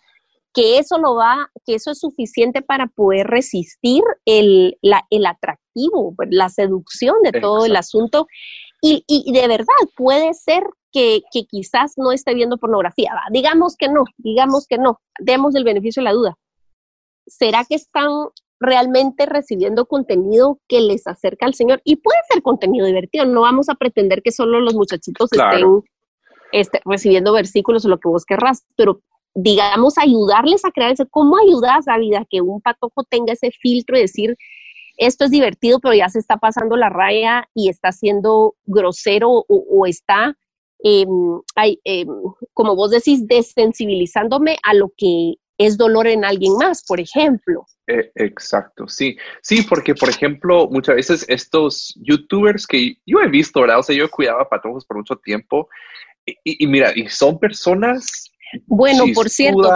que 0.53 0.77
eso 0.77 0.97
lo 0.99 1.15
va, 1.15 1.49
que 1.65 1.75
eso 1.75 1.91
es 1.91 1.99
suficiente 1.99 2.61
para 2.61 2.87
poder 2.87 3.27
resistir 3.27 4.03
el, 4.25 4.77
la, 4.81 5.05
el 5.09 5.25
atractivo, 5.25 6.13
la 6.29 6.49
seducción 6.49 7.15
de 7.23 7.39
todo 7.39 7.65
el 7.65 7.75
asunto. 7.75 8.27
Y, 8.81 9.03
y, 9.07 9.31
de 9.31 9.47
verdad 9.47 9.73
puede 9.95 10.33
ser 10.33 10.63
que, 10.91 11.21
que 11.31 11.45
quizás 11.45 11.93
no 11.95 12.11
esté 12.11 12.35
viendo 12.35 12.57
pornografía. 12.57 13.13
Digamos 13.31 13.77
que 13.77 13.87
no, 13.87 14.03
digamos 14.17 14.67
que 14.67 14.77
no, 14.77 14.99
demos 15.19 15.55
el 15.55 15.63
beneficio 15.63 16.01
de 16.01 16.05
la 16.05 16.13
duda. 16.13 16.37
¿Será 17.25 17.63
que 17.63 17.75
están 17.75 18.11
realmente 18.59 19.25
recibiendo 19.25 19.85
contenido 19.85 20.59
que 20.67 20.81
les 20.81 21.05
acerca 21.07 21.45
al 21.45 21.53
Señor? 21.53 21.81
Y 21.83 21.97
puede 21.97 22.19
ser 22.31 22.41
contenido 22.41 22.85
divertido, 22.85 23.25
no 23.25 23.41
vamos 23.41 23.69
a 23.69 23.75
pretender 23.75 24.21
que 24.21 24.31
solo 24.31 24.59
los 24.59 24.73
muchachitos 24.73 25.31
estén 25.31 25.81
este, 26.51 26.81
recibiendo 26.85 27.33
versículos 27.33 27.85
o 27.85 27.89
lo 27.89 27.99
que 27.99 28.09
vos 28.09 28.25
querrás, 28.25 28.63
pero 28.75 29.01
digamos, 29.35 29.97
ayudarles 29.97 30.63
a 30.65 30.71
crear 30.71 30.91
ese, 30.91 31.07
¿cómo 31.07 31.37
ayudas 31.37 31.87
a 31.87 31.97
vida 31.97 32.25
que 32.29 32.41
un 32.41 32.61
patojo 32.61 33.03
tenga 33.03 33.33
ese 33.33 33.51
filtro 33.51 33.97
y 33.97 34.01
decir, 34.01 34.37
esto 34.97 35.25
es 35.25 35.31
divertido, 35.31 35.79
pero 35.79 35.95
ya 35.95 36.09
se 36.09 36.19
está 36.19 36.37
pasando 36.37 36.77
la 36.77 36.89
raya 36.89 37.49
y 37.55 37.69
está 37.69 37.91
siendo 37.91 38.55
grosero 38.65 39.45
o, 39.47 39.85
está, 39.87 40.37
em, 40.83 41.09
em, 41.83 42.07
como 42.53 42.75
vos 42.75 42.91
decís, 42.91 43.27
desensibilizándome 43.27 44.57
a 44.63 44.73
lo 44.73 44.91
que 44.95 45.35
es 45.65 45.77
dolor 45.77 46.07
en 46.07 46.25
alguien 46.25 46.53
más, 46.57 46.83
por 46.85 46.99
ejemplo. 46.99 47.65
E, 47.87 48.11
exacto, 48.15 48.87
sí. 48.87 49.17
Sí, 49.41 49.63
porque, 49.63 49.95
por 49.95 50.09
ejemplo, 50.09 50.67
muchas 50.69 50.95
veces 50.95 51.25
estos 51.27 51.93
youtubers 52.01 52.65
que 52.65 52.97
yo 53.05 53.19
he 53.19 53.29
visto, 53.29 53.61
¿verdad? 53.61 53.79
O 53.79 53.83
sea, 53.83 53.95
yo 53.95 54.09
cuidaba 54.09 54.49
patojos 54.49 54.85
por 54.85 54.97
mucho 54.97 55.15
tiempo 55.17 55.67
y 56.43 56.65
mira, 56.67 56.93
y 56.95 57.09
son 57.09 57.37
personas 57.37 58.33
bueno, 58.65 59.05
por 59.13 59.29
cierto, 59.29 59.69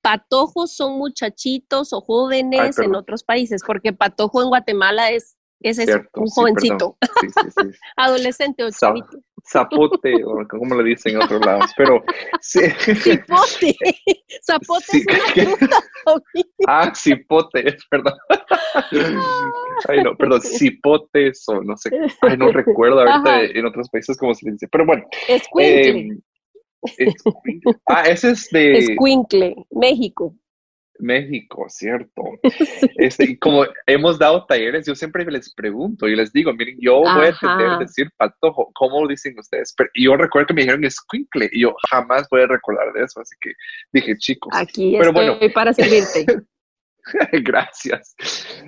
patojos 0.00 0.74
son 0.74 0.98
muchachitos 0.98 1.92
o 1.92 2.00
jóvenes 2.00 2.78
en 2.78 2.94
otros 2.94 3.22
países, 3.24 3.62
porque 3.66 3.92
patojo 3.92 4.42
en 4.42 4.48
Guatemala 4.48 5.10
es, 5.10 5.36
es 5.60 5.78
un 6.14 6.28
jovencito, 6.28 6.96
adolescente 7.96 8.64
o 8.64 8.70
chavito. 8.70 9.18
Zapote, 9.46 10.24
o 10.24 10.46
como 10.48 10.74
le 10.76 10.84
dicen 10.90 11.14
en 11.14 11.22
otros 11.22 11.44
lados, 11.44 11.70
pero... 11.76 12.02
Cipote, 12.40 13.76
zapote 14.42 14.96
es 14.96 15.06
una 15.06 15.58
fruta. 15.58 15.76
ah, 16.66 16.92
cipote, 16.94 17.68
es 17.68 17.86
verdad. 17.90 18.14
Ay, 19.88 20.02
no, 20.02 20.16
perdón, 20.16 20.40
cipotes 20.40 21.44
o 21.48 21.62
no 21.62 21.76
sé, 21.76 21.90
ay, 22.22 22.36
no 22.36 22.50
recuerdo 22.52 23.00
ahorita 23.00 23.42
en 23.42 23.66
otros 23.66 23.88
países 23.90 24.16
cómo 24.16 24.34
se 24.34 24.50
dice, 24.50 24.66
pero 24.68 24.86
bueno. 24.86 25.04
Es 25.28 25.42
eh, 25.60 26.08
ah, 27.86 28.02
ese 28.02 28.30
es 28.30 28.48
de... 28.50 28.78
Escuincle, 28.78 29.56
México. 29.70 30.34
México, 30.98 31.66
cierto. 31.68 32.22
Este, 32.96 33.38
como 33.38 33.64
hemos 33.86 34.18
dado 34.18 34.46
talleres, 34.46 34.86
yo 34.86 34.94
siempre 34.94 35.24
les 35.24 35.52
pregunto 35.54 36.06
y 36.06 36.16
les 36.16 36.32
digo, 36.32 36.52
miren, 36.52 36.76
yo 36.80 37.00
voy 37.00 37.26
a 37.26 37.28
entender 37.28 37.78
decir 37.78 38.10
patojo, 38.16 38.70
¿cómo 38.74 39.02
lo 39.02 39.08
dicen 39.08 39.38
ustedes? 39.38 39.74
Pero 39.76 39.90
yo 39.94 40.16
recuerdo 40.16 40.48
que 40.48 40.54
me 40.54 40.62
dijeron 40.62 40.84
escuincle 40.84 41.48
y 41.52 41.62
yo 41.62 41.74
jamás 41.90 42.26
voy 42.30 42.42
a 42.42 42.46
recordar 42.46 42.92
de 42.92 43.04
eso, 43.04 43.20
así 43.20 43.34
que 43.40 43.52
dije, 43.92 44.16
chicos. 44.16 44.52
Aquí 44.54 44.96
pero 44.98 45.10
estoy 45.10 45.28
bueno, 45.28 45.54
para 45.54 45.72
servirte. 45.72 46.26
Gracias. 47.44 48.14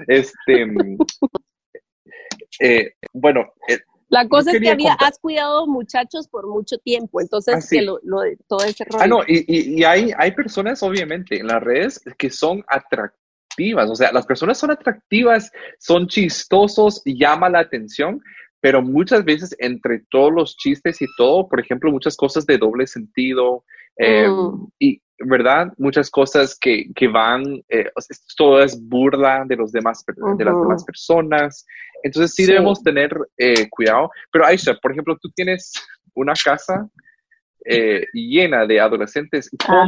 Este, 0.06 0.66
eh, 2.60 2.94
bueno, 3.12 3.52
eh, 3.68 3.78
la 4.08 4.28
cosa 4.28 4.52
es 4.52 4.60
que 4.60 4.70
había, 4.70 4.94
has 4.94 5.18
cuidado 5.18 5.66
muchachos 5.66 6.28
por 6.28 6.46
mucho 6.46 6.78
tiempo, 6.78 7.20
entonces 7.20 7.54
ah, 7.56 7.66
que 7.68 7.82
lo, 7.82 7.98
de 8.20 8.38
todo 8.46 8.64
ese 8.64 8.84
rollo. 8.84 9.02
Ah, 9.02 9.06
no, 9.06 9.22
y, 9.26 9.78
y, 9.78 9.84
hay, 9.84 10.12
hay 10.16 10.32
personas, 10.32 10.82
obviamente, 10.82 11.38
en 11.38 11.48
las 11.48 11.62
redes 11.62 12.00
que 12.16 12.30
son 12.30 12.64
atractivas, 12.68 13.90
o 13.90 13.94
sea, 13.94 14.12
las 14.12 14.26
personas 14.26 14.58
son 14.58 14.70
atractivas, 14.70 15.50
son 15.78 16.06
chistosos, 16.06 17.02
llama 17.04 17.48
la 17.48 17.60
atención, 17.60 18.20
pero 18.60 18.80
muchas 18.82 19.24
veces 19.24 19.54
entre 19.58 20.02
todos 20.10 20.32
los 20.32 20.56
chistes 20.56 21.02
y 21.02 21.06
todo, 21.16 21.48
por 21.48 21.60
ejemplo, 21.60 21.90
muchas 21.90 22.16
cosas 22.16 22.46
de 22.46 22.58
doble 22.58 22.86
sentido, 22.86 23.64
em, 23.96 24.30
mm. 24.30 24.68
y, 24.78 25.02
¿verdad? 25.18 25.72
Muchas 25.78 26.10
cosas 26.10 26.56
que, 26.58 26.86
que 26.94 27.08
van, 27.08 27.62
eh, 27.68 27.90
todo 28.36 28.62
es 28.62 28.80
burla 28.88 29.44
de, 29.46 29.56
los 29.56 29.72
demás, 29.72 30.04
de 30.06 30.44
las 30.44 30.60
demás 30.60 30.84
personas. 30.84 31.66
Entonces 32.02 32.34
sí, 32.34 32.46
debemos 32.46 32.82
tener 32.82 33.16
eh, 33.38 33.68
cuidado. 33.70 34.10
Pero 34.30 34.46
Aisha, 34.46 34.74
por 34.80 34.92
ejemplo, 34.92 35.16
tú 35.20 35.30
tienes 35.34 35.72
una 36.14 36.34
casa 36.34 36.88
eh, 37.64 38.06
llena 38.12 38.66
de 38.66 38.80
adolescentes. 38.80 39.50
Ah, 39.66 39.86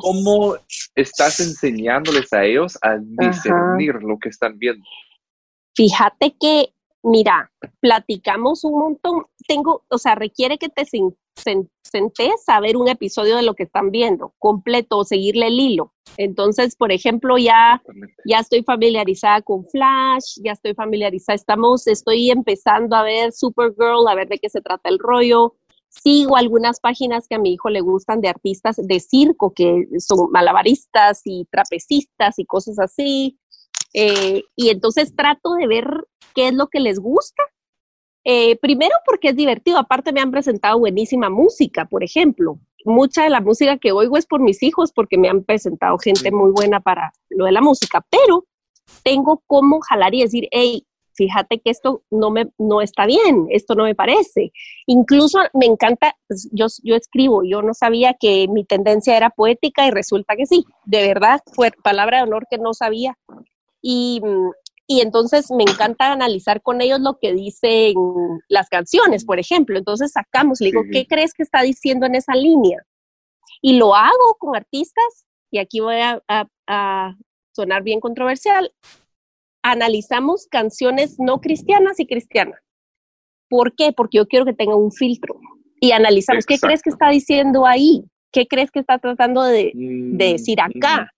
¿Cómo, 0.00 0.56
estás 0.94 1.40
enseñándoles 1.40 2.32
a 2.32 2.44
ellos 2.44 2.78
a 2.82 2.96
discernir 2.98 3.94
lo 4.02 4.18
que 4.18 4.30
están 4.30 4.58
viendo? 4.58 4.84
Fíjate 5.74 6.34
que 6.40 6.72
mira, 7.06 7.50
platicamos 7.80 8.64
un 8.64 8.78
montón, 8.78 9.26
tengo, 9.46 9.84
o 9.88 9.98
sea, 9.98 10.14
requiere 10.14 10.58
que 10.58 10.68
te 10.68 10.84
sentes 11.36 12.44
a 12.48 12.60
ver 12.60 12.76
un 12.76 12.88
episodio 12.88 13.36
de 13.36 13.42
lo 13.42 13.54
que 13.54 13.64
están 13.64 13.90
viendo, 13.90 14.34
completo, 14.38 14.98
o 14.98 15.04
seguirle 15.04 15.48
el 15.48 15.60
hilo. 15.60 15.92
Entonces, 16.16 16.76
por 16.76 16.92
ejemplo, 16.92 17.38
ya, 17.38 17.82
ya 18.24 18.38
estoy 18.38 18.62
familiarizada 18.62 19.42
con 19.42 19.66
Flash, 19.68 20.38
ya 20.42 20.52
estoy 20.52 20.74
familiarizada, 20.74 21.36
estamos, 21.36 21.86
estoy 21.86 22.30
empezando 22.30 22.96
a 22.96 23.02
ver 23.02 23.32
Supergirl, 23.32 24.08
a 24.08 24.14
ver 24.14 24.28
de 24.28 24.38
qué 24.38 24.48
se 24.48 24.60
trata 24.60 24.88
el 24.88 24.98
rollo. 24.98 25.56
Sigo 25.88 26.36
algunas 26.36 26.80
páginas 26.80 27.26
que 27.28 27.36
a 27.36 27.38
mi 27.38 27.54
hijo 27.54 27.70
le 27.70 27.80
gustan 27.80 28.20
de 28.20 28.28
artistas 28.28 28.76
de 28.76 29.00
circo, 29.00 29.52
que 29.54 29.86
son 29.98 30.30
malabaristas 30.30 31.22
y 31.24 31.46
trapecistas 31.50 32.38
y 32.38 32.44
cosas 32.44 32.78
así. 32.78 33.38
Eh, 33.94 34.42
y 34.56 34.70
entonces 34.70 35.14
trato 35.16 35.54
de 35.54 35.66
ver 35.66 35.86
qué 36.34 36.48
es 36.48 36.54
lo 36.54 36.68
que 36.68 36.80
les 36.80 36.98
gusta. 36.98 37.42
Eh, 38.28 38.56
primero 38.56 38.92
porque 39.04 39.28
es 39.28 39.36
divertido, 39.36 39.78
aparte 39.78 40.12
me 40.12 40.20
han 40.20 40.32
presentado 40.32 40.80
buenísima 40.80 41.30
música, 41.30 41.84
por 41.84 42.02
ejemplo. 42.02 42.58
Mucha 42.84 43.22
de 43.22 43.30
la 43.30 43.40
música 43.40 43.78
que 43.78 43.92
oigo 43.92 44.16
es 44.16 44.26
por 44.26 44.40
mis 44.40 44.64
hijos 44.64 44.90
porque 44.92 45.16
me 45.16 45.28
han 45.28 45.44
presentado 45.44 45.96
gente 45.98 46.32
muy 46.32 46.50
buena 46.50 46.80
para 46.80 47.12
lo 47.30 47.44
de 47.44 47.52
la 47.52 47.60
música, 47.60 48.04
pero 48.10 48.44
tengo 49.04 49.44
cómo 49.46 49.78
jalar 49.80 50.12
y 50.12 50.22
decir, 50.22 50.48
hey, 50.50 50.84
fíjate 51.14 51.60
que 51.60 51.70
esto 51.70 52.02
no, 52.10 52.32
me, 52.32 52.48
no 52.58 52.82
está 52.82 53.06
bien, 53.06 53.46
esto 53.50 53.76
no 53.76 53.84
me 53.84 53.94
parece. 53.94 54.50
Incluso 54.86 55.38
me 55.54 55.66
encanta, 55.66 56.16
pues, 56.26 56.48
yo, 56.50 56.66
yo 56.82 56.96
escribo, 56.96 57.44
yo 57.44 57.62
no 57.62 57.74
sabía 57.74 58.14
que 58.18 58.48
mi 58.48 58.64
tendencia 58.64 59.16
era 59.16 59.30
poética 59.30 59.86
y 59.86 59.92
resulta 59.92 60.34
que 60.34 60.46
sí, 60.46 60.64
de 60.84 61.06
verdad, 61.06 61.42
fue 61.54 61.70
palabra 61.84 62.16
de 62.16 62.24
honor 62.24 62.48
que 62.50 62.58
no 62.58 62.74
sabía. 62.74 63.16
Y, 63.80 64.20
y 64.86 65.00
entonces 65.00 65.50
me 65.50 65.64
encanta 65.64 66.12
analizar 66.12 66.62
con 66.62 66.80
ellos 66.80 67.00
lo 67.00 67.18
que 67.18 67.32
dicen 67.32 67.94
las 68.48 68.68
canciones, 68.68 69.24
por 69.24 69.40
ejemplo. 69.40 69.78
Entonces 69.78 70.12
sacamos, 70.12 70.60
le 70.60 70.68
digo, 70.68 70.82
¿qué 70.92 71.06
crees 71.06 71.32
que 71.34 71.42
está 71.42 71.62
diciendo 71.62 72.06
en 72.06 72.14
esa 72.14 72.34
línea? 72.34 72.82
Y 73.60 73.78
lo 73.78 73.94
hago 73.94 74.36
con 74.38 74.54
artistas, 74.54 75.26
y 75.50 75.58
aquí 75.58 75.80
voy 75.80 75.96
a, 75.96 76.22
a 76.68 77.16
sonar 77.52 77.82
bien 77.82 78.00
controversial, 78.00 78.72
analizamos 79.62 80.46
canciones 80.48 81.16
no 81.18 81.40
cristianas 81.40 81.98
y 81.98 82.06
cristianas. 82.06 82.60
¿Por 83.48 83.74
qué? 83.74 83.92
Porque 83.92 84.18
yo 84.18 84.26
quiero 84.26 84.44
que 84.44 84.52
tenga 84.52 84.76
un 84.76 84.92
filtro. 84.92 85.36
Y 85.80 85.92
analizamos, 85.92 86.46
¿qué 86.46 86.58
crees 86.58 86.82
que 86.82 86.90
está 86.90 87.10
diciendo 87.10 87.66
ahí? 87.66 88.04
¿Qué 88.32 88.46
crees 88.46 88.70
que 88.70 88.80
está 88.80 88.98
tratando 88.98 89.42
de, 89.42 89.72
de 89.74 90.32
decir 90.32 90.60
acá? 90.60 91.10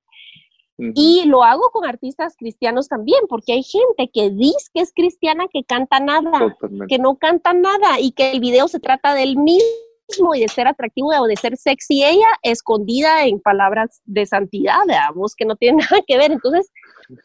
Y 0.79 1.25
lo 1.27 1.43
hago 1.43 1.71
con 1.73 1.85
artistas 1.85 2.37
cristianos 2.37 2.89
también, 2.89 3.21
porque 3.29 3.53
hay 3.53 3.65
gente 3.65 4.09
que 4.13 4.31
dice 4.31 4.71
que 4.73 4.81
es 4.81 4.93
cristiana 4.95 5.47
que 5.53 5.65
canta 5.65 5.99
nada, 5.99 6.57
que 6.89 6.99
no 6.99 7.17
canta 7.17 7.53
nada 7.53 7.99
y 7.99 8.13
que 8.13 8.31
el 8.31 8.39
video 8.39 8.69
se 8.69 8.79
trata 8.79 9.15
del 9.15 9.37
mismo 9.37 10.35
y 10.37 10.41
de 10.41 10.49
ser 10.49 10.69
atractivo 10.69 11.09
o 11.09 11.27
de 11.27 11.37
ser 11.37 11.57
sexy 11.57 12.05
ella 12.05 12.29
escondida 12.43 13.27
en 13.27 13.41
palabras 13.41 14.01
de 14.05 14.25
santidad, 14.25 14.79
voz 15.15 15.35
que 15.35 15.45
no 15.45 15.57
tiene 15.57 15.79
nada 15.91 16.03
que 16.07 16.17
ver. 16.17 16.31
Entonces, 16.31 16.71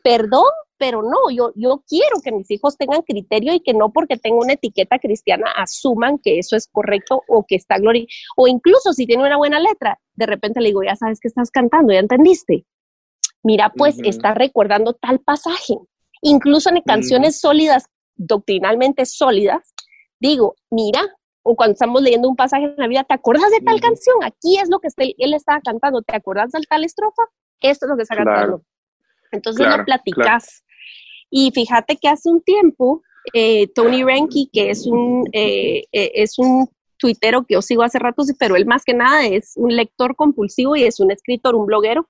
perdón, 0.04 0.50
pero 0.80 1.04
no, 1.04 1.30
yo, 1.32 1.54
yo 1.56 1.84
quiero 1.88 2.22
que 2.24 2.32
mis 2.32 2.50
hijos 2.50 2.76
tengan 2.76 3.04
criterio 3.04 3.54
y 3.54 3.60
que 3.60 3.76
no 3.76 3.94
porque 3.94 4.18
tengo 4.18 4.40
una 4.40 4.54
etiqueta 4.54 4.98
cristiana 4.98 5.46
asuman 5.56 6.18
que 6.18 6.40
eso 6.40 6.56
es 6.56 6.68
correcto 6.68 7.22
o 7.28 7.46
que 7.48 7.56
está 7.56 7.78
gloria. 7.78 8.06
O 8.36 8.48
incluso 8.48 8.94
si 8.94 9.06
tiene 9.06 9.24
una 9.24 9.38
buena 9.38 9.60
letra, 9.60 10.00
de 10.16 10.26
repente 10.26 10.60
le 10.60 10.70
digo, 10.70 10.84
ya 10.84 10.96
sabes 10.96 11.20
que 11.20 11.28
estás 11.28 11.52
cantando, 11.52 11.94
ya 11.94 12.00
entendiste 12.00 12.66
mira, 13.44 13.72
pues 13.76 13.98
está 14.04 14.34
recordando 14.34 14.94
tal 14.94 15.20
pasaje. 15.20 15.78
Incluso 16.22 16.70
en 16.70 16.82
canciones 16.82 17.40
sólidas, 17.40 17.86
doctrinalmente 18.16 19.06
sólidas, 19.06 19.74
digo, 20.20 20.56
mira, 20.72 21.02
o 21.44 21.56
cuando 21.56 21.74
estamos 21.74 22.02
leyendo 22.02 22.30
un 22.30 22.36
pasaje 22.36 22.64
en 22.64 22.76
la 22.78 22.88
vida, 22.88 23.04
¿te 23.04 23.14
acuerdas 23.14 23.52
de 23.52 23.60
tal 23.60 23.80
canción? 23.82 24.16
Aquí 24.24 24.58
es 24.58 24.70
lo 24.70 24.80
que 24.80 24.88
él 24.98 25.34
estaba 25.34 25.60
cantando, 25.62 26.02
¿te 26.02 26.16
acuerdas 26.16 26.52
de 26.52 26.62
tal 26.68 26.84
estrofa? 26.86 27.24
Esto 27.60 27.86
es 27.86 27.90
lo 27.90 27.98
que 27.98 28.04
está 28.04 28.16
cantando. 28.16 28.64
Entonces 29.32 29.68
lo 29.68 29.84
platicas. 29.84 30.64
Y 31.30 31.52
fíjate 31.52 31.98
que 31.98 32.08
hace 32.08 32.30
un 32.30 32.42
tiempo, 32.42 33.02
eh, 33.34 33.68
Tony 33.74 34.04
Ranky, 34.04 34.50
que 34.54 34.70
es 34.70 34.86
un, 34.86 35.28
eh, 35.34 35.84
eh, 35.92 36.12
es 36.16 36.38
un 36.38 36.70
tuitero 36.98 37.44
que 37.44 37.56
yo 37.56 37.62
sigo 37.62 37.84
hace 37.84 38.00
rato, 38.00 38.24
pero 38.40 38.56
él 38.56 38.66
más 38.66 38.84
que 38.86 38.94
nada 38.94 39.26
es 39.26 39.54
un 39.56 39.76
lector 39.76 40.16
compulsivo 40.16 40.76
y 40.76 40.84
es 40.84 41.00
un 41.00 41.12
escritor, 41.12 41.56
un 41.56 41.66
bloguero. 41.66 42.08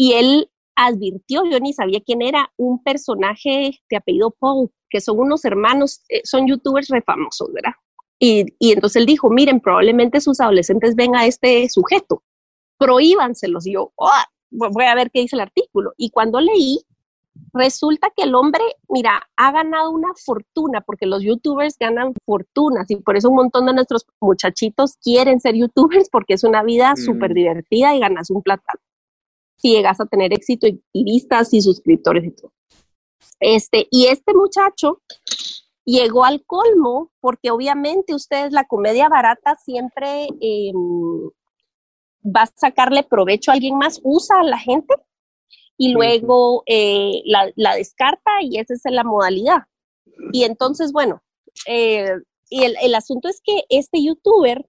Y 0.00 0.12
él 0.12 0.48
advirtió, 0.76 1.42
yo 1.50 1.58
ni 1.58 1.72
sabía 1.72 2.00
quién 2.00 2.22
era, 2.22 2.52
un 2.56 2.80
personaje 2.84 3.80
de 3.90 3.96
apellido 3.96 4.30
Paul, 4.30 4.70
que 4.88 5.00
son 5.00 5.18
unos 5.18 5.44
hermanos, 5.44 6.02
son 6.22 6.46
youtubers 6.46 6.86
refamosos, 6.86 7.52
¿verdad? 7.52 7.72
Y, 8.20 8.44
y, 8.60 8.70
entonces 8.70 9.00
él 9.00 9.06
dijo, 9.06 9.28
miren, 9.28 9.58
probablemente 9.58 10.20
sus 10.20 10.38
adolescentes 10.40 10.94
ven 10.94 11.16
a 11.16 11.26
este 11.26 11.68
sujeto, 11.68 12.22
prohíbanselos. 12.78 13.66
Y 13.66 13.72
yo, 13.72 13.92
oh, 13.96 14.10
voy 14.50 14.84
a 14.84 14.94
ver 14.94 15.10
qué 15.10 15.22
dice 15.22 15.34
el 15.34 15.42
artículo. 15.42 15.94
Y 15.96 16.10
cuando 16.10 16.40
leí, 16.40 16.78
resulta 17.52 18.12
que 18.16 18.22
el 18.22 18.36
hombre, 18.36 18.62
mira, 18.88 19.28
ha 19.36 19.50
ganado 19.50 19.90
una 19.90 20.10
fortuna, 20.24 20.80
porque 20.80 21.06
los 21.06 21.24
youtubers 21.24 21.76
ganan 21.76 22.14
fortunas 22.24 22.88
y 22.88 22.94
por 22.94 23.16
eso 23.16 23.30
un 23.30 23.36
montón 23.36 23.66
de 23.66 23.72
nuestros 23.72 24.06
muchachitos 24.20 24.96
quieren 25.02 25.40
ser 25.40 25.56
youtubers 25.56 26.08
porque 26.08 26.34
es 26.34 26.44
una 26.44 26.62
vida 26.62 26.92
mm. 26.92 26.98
súper 26.98 27.34
divertida 27.34 27.96
y 27.96 27.98
ganas 27.98 28.30
un 28.30 28.42
platano. 28.44 28.78
Si 29.58 29.72
llegas 29.72 30.00
a 30.00 30.06
tener 30.06 30.32
éxito 30.32 30.66
y, 30.66 31.04
vistas 31.04 31.52
y 31.52 31.60
suscriptores 31.60 32.24
y 32.24 32.30
todo. 32.30 32.52
Este, 33.40 33.86
y 33.90 34.06
este 34.06 34.34
muchacho 34.34 35.02
llegó 35.84 36.24
al 36.24 36.44
colmo 36.44 37.10
porque 37.20 37.50
obviamente 37.50 38.14
ustedes 38.14 38.52
la 38.52 38.64
comedia 38.64 39.08
barata 39.08 39.56
siempre 39.56 40.28
eh, 40.40 40.72
va 42.24 42.42
a 42.42 42.52
sacarle 42.54 43.02
provecho 43.04 43.50
a 43.50 43.54
alguien 43.54 43.76
más, 43.76 44.00
usa 44.02 44.40
a 44.40 44.44
la 44.44 44.58
gente 44.58 44.94
y 45.76 45.92
luego 45.92 46.64
eh, 46.66 47.22
la, 47.24 47.74
descarta 47.76 48.30
y 48.42 48.58
esa 48.58 48.74
es 48.74 48.82
la 48.84 49.04
modalidad. 49.04 49.62
Y 50.32 50.42
entonces, 50.42 50.92
bueno, 50.92 51.22
eh, 51.66 52.10
y 52.50 52.64
el, 52.64 52.94
asunto 52.94 53.28
es 53.28 53.40
que 53.42 53.64
este 53.68 54.02
youtuber 54.02 54.66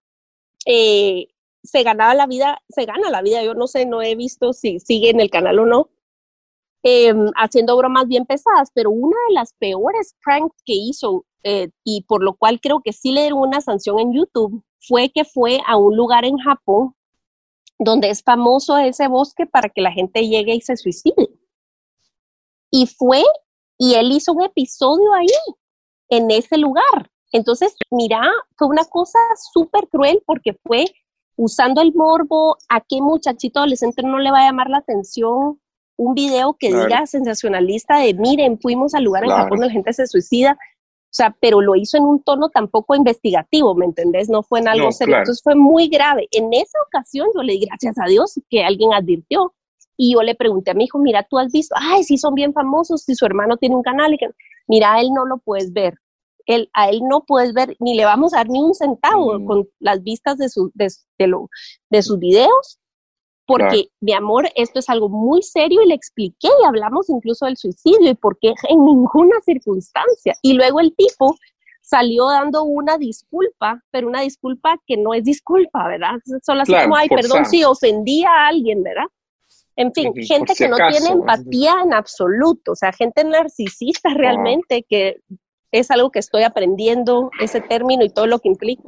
eh, 0.65 1.27
se 1.63 1.83
ganaba 1.83 2.13
la 2.13 2.27
vida, 2.27 2.61
se 2.69 2.85
gana 2.85 3.09
la 3.09 3.21
vida, 3.21 3.43
yo 3.43 3.53
no 3.53 3.67
sé, 3.67 3.85
no 3.85 4.01
he 4.01 4.15
visto 4.15 4.53
si 4.53 4.79
sigue 4.79 5.09
en 5.09 5.19
el 5.19 5.29
canal 5.29 5.59
o 5.59 5.65
no, 5.65 5.89
em, 6.83 7.31
haciendo 7.35 7.75
bromas 7.77 8.07
bien 8.07 8.25
pesadas, 8.25 8.71
pero 8.73 8.91
una 8.91 9.17
de 9.27 9.33
las 9.33 9.53
peores 9.53 10.15
pranks 10.23 10.55
que 10.65 10.73
hizo, 10.73 11.25
y 11.83 12.01
por 12.03 12.21
lo 12.21 12.33
cual 12.33 12.59
creo 12.59 12.81
que 12.81 12.91
sí 12.91 13.11
le 13.11 13.21
dieron 13.21 13.39
una 13.39 13.61
sanción 13.61 13.99
en 13.99 14.13
YouTube, 14.13 14.63
fue 14.79 15.09
que 15.09 15.23
fue 15.23 15.59
a 15.67 15.77
un 15.77 15.95
lugar 15.95 16.25
en 16.25 16.37
Japón 16.37 16.95
donde 17.79 18.09
es 18.09 18.21
famoso 18.21 18.77
ese 18.77 19.07
bosque 19.07 19.45
para 19.45 19.69
que 19.69 19.81
la 19.81 19.91
gente 19.91 20.27
llegue 20.27 20.53
y 20.53 20.61
se 20.61 20.75
suicide. 20.75 21.29
Y 22.71 22.85
fue, 22.87 23.23
y 23.77 23.95
él 23.95 24.11
hizo 24.11 24.33
un 24.33 24.43
episodio 24.43 25.13
ahí, 25.13 25.27
en 26.09 26.29
ese 26.29 26.57
lugar. 26.57 27.09
Entonces, 27.31 27.75
mira, 27.89 28.21
fue 28.57 28.67
una 28.67 28.83
cosa 28.85 29.19
súper 29.53 29.87
cruel 29.87 30.21
porque 30.25 30.57
fue 30.63 30.85
usando 31.39 31.81
el 31.81 31.93
morbo, 31.93 32.57
a 32.67 32.81
qué 32.81 33.01
muchachito 33.01 33.59
adolescente 33.59 34.03
no 34.03 34.19
le 34.19 34.29
va 34.29 34.39
a 34.39 34.47
llamar 34.47 34.69
la 34.69 34.79
atención 34.79 35.57
un 35.95 36.13
video 36.13 36.55
que 36.59 36.67
diga 36.67 37.05
sensacionalista 37.07 37.99
de, 37.99 38.13
miren, 38.13 38.59
fuimos 38.59 38.93
al 38.93 39.03
lugar 39.03 39.23
en 39.23 39.31
Japón 39.31 39.49
donde 39.51 39.67
la 39.67 39.73
gente 39.73 39.93
se 39.93 40.07
suicida. 40.07 40.53
O 40.53 41.11
sea, 41.11 41.35
pero 41.41 41.59
lo 41.59 41.75
hizo 41.75 41.97
en 41.97 42.03
un 42.03 42.21
tono 42.23 42.49
tampoco 42.49 42.95
investigativo, 42.95 43.73
¿me 43.75 43.85
entendés? 43.85 44.29
No 44.29 44.43
fue 44.43 44.59
en 44.59 44.67
algo 44.67 44.91
serio. 44.91 45.17
Entonces 45.17 45.41
fue 45.41 45.55
muy 45.55 45.87
grave. 45.87 46.27
En 46.31 46.53
esa 46.53 46.77
ocasión 46.87 47.27
yo 47.35 47.41
le 47.41 47.53
di 47.53 47.65
gracias 47.65 47.97
a 47.99 48.05
Dios 48.05 48.39
que 48.49 48.63
alguien 48.63 48.93
advirtió. 48.93 49.53
Y 49.97 50.13
yo 50.13 50.21
le 50.21 50.35
pregunté 50.35 50.71
a 50.71 50.73
mi 50.73 50.85
hijo, 50.85 50.99
mira, 50.99 51.23
tú 51.29 51.37
has 51.37 51.51
visto, 51.51 51.75
ay, 51.77 52.03
sí 52.03 52.17
son 52.17 52.33
bien 52.33 52.53
famosos, 52.53 53.01
si 53.03 53.15
su 53.15 53.25
hermano 53.25 53.57
tiene 53.57 53.75
un 53.75 53.83
canal, 53.83 54.13
y 54.13 54.17
que, 54.17 54.29
mira, 54.67 54.99
él 55.01 55.09
no 55.13 55.25
lo 55.25 55.37
puedes 55.39 55.73
ver. 55.73 55.95
Él, 56.49 56.69
a 56.73 56.89
él 56.89 57.01
no 57.07 57.23
puedes 57.25 57.53
ver, 57.53 57.77
ni 57.79 57.95
le 57.95 58.05
vamos 58.05 58.33
a 58.33 58.37
dar 58.37 58.49
ni 58.49 58.59
un 58.59 58.73
centavo 58.73 59.37
mm. 59.37 59.45
con 59.45 59.69
las 59.79 60.01
vistas 60.01 60.37
de, 60.37 60.49
su, 60.49 60.71
de, 60.73 61.27
lo, 61.27 61.47
de 61.91 62.01
sus 62.01 62.17
videos, 62.17 62.79
porque, 63.45 63.89
mi 63.99 64.13
amor, 64.13 64.47
esto 64.55 64.79
es 64.79 64.89
algo 64.89 65.09
muy 65.09 65.41
serio 65.41 65.81
y 65.83 65.87
le 65.87 65.95
expliqué 65.95 66.47
y 66.47 66.65
hablamos 66.65 67.09
incluso 67.09 67.45
del 67.45 67.57
suicidio 67.57 68.11
y 68.11 68.15
por 68.15 68.37
qué 68.39 68.53
en 68.69 68.83
ninguna 68.83 69.35
circunstancia. 69.45 70.35
Y 70.41 70.53
luego 70.53 70.79
el 70.79 70.95
tipo 70.95 71.35
salió 71.81 72.27
dando 72.27 72.63
una 72.63 72.97
disculpa, 72.97 73.83
pero 73.91 74.07
una 74.07 74.21
disculpa 74.21 74.75
que 74.87 74.97
no 74.97 75.13
es 75.13 75.23
disculpa, 75.23 75.87
¿verdad? 75.87 76.15
Solo 76.43 76.61
así 76.61 76.73
como, 76.73 76.95
ay, 76.95 77.09
perdón 77.09 77.45
si 77.45 77.63
ofendí 77.63 78.23
a 78.23 78.47
alguien, 78.47 78.81
¿verdad? 78.83 79.05
En 79.75 79.93
fin, 79.93 80.13
gente 80.15 80.53
que 80.55 80.67
no 80.67 80.77
tiene 80.89 81.09
empatía 81.09 81.75
en 81.83 81.93
absoluto, 81.93 82.73
o 82.73 82.75
sea, 82.75 82.91
gente 82.91 83.23
narcisista 83.23 84.09
realmente, 84.13 84.85
que 84.87 85.21
es 85.71 85.91
algo 85.91 86.11
que 86.11 86.19
estoy 86.19 86.43
aprendiendo, 86.43 87.29
ese 87.39 87.61
término 87.61 88.03
y 88.03 88.09
todo 88.09 88.27
lo 88.27 88.39
que 88.39 88.49
implica. 88.49 88.83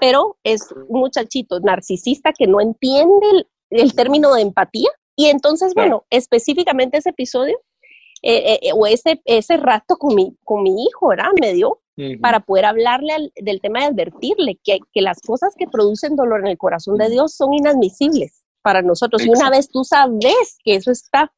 Pero 0.00 0.36
es 0.44 0.72
un 0.88 1.00
muchachito 1.00 1.60
narcisista 1.60 2.32
que 2.32 2.46
no 2.46 2.60
entiende 2.60 3.46
el 3.70 3.94
término 3.94 4.34
de 4.34 4.42
empatía. 4.42 4.90
Y 5.16 5.26
entonces, 5.26 5.74
bueno, 5.74 6.04
específicamente 6.10 6.98
ese 6.98 7.10
episodio 7.10 7.58
eh, 8.22 8.58
eh, 8.62 8.70
o 8.74 8.86
ese, 8.86 9.20
ese 9.24 9.56
rato 9.56 9.96
con 9.96 10.14
mi, 10.14 10.36
con 10.44 10.62
mi 10.62 10.84
hijo, 10.84 11.08
¿verdad? 11.08 11.30
Me 11.40 11.52
dio 11.52 11.80
para 12.20 12.38
poder 12.38 12.64
hablarle 12.64 13.32
del 13.34 13.60
tema 13.60 13.80
de 13.80 13.86
advertirle 13.86 14.56
que, 14.62 14.78
que, 14.92 15.02
las 15.02 15.20
cosas 15.20 15.54
que 15.58 15.66
producen 15.66 16.14
dolor 16.14 16.38
en 16.38 16.46
el 16.46 16.56
corazón 16.56 16.96
de 16.96 17.10
Dios 17.10 17.34
son 17.34 17.54
inadmisibles 17.54 18.44
para 18.62 18.82
nosotros. 18.82 19.26
Y 19.26 19.30
una 19.30 19.50
vez 19.50 19.68
tú 19.68 19.82
sabes 19.82 20.58
que 20.62 20.76
eso 20.76 20.92
está 20.92 21.32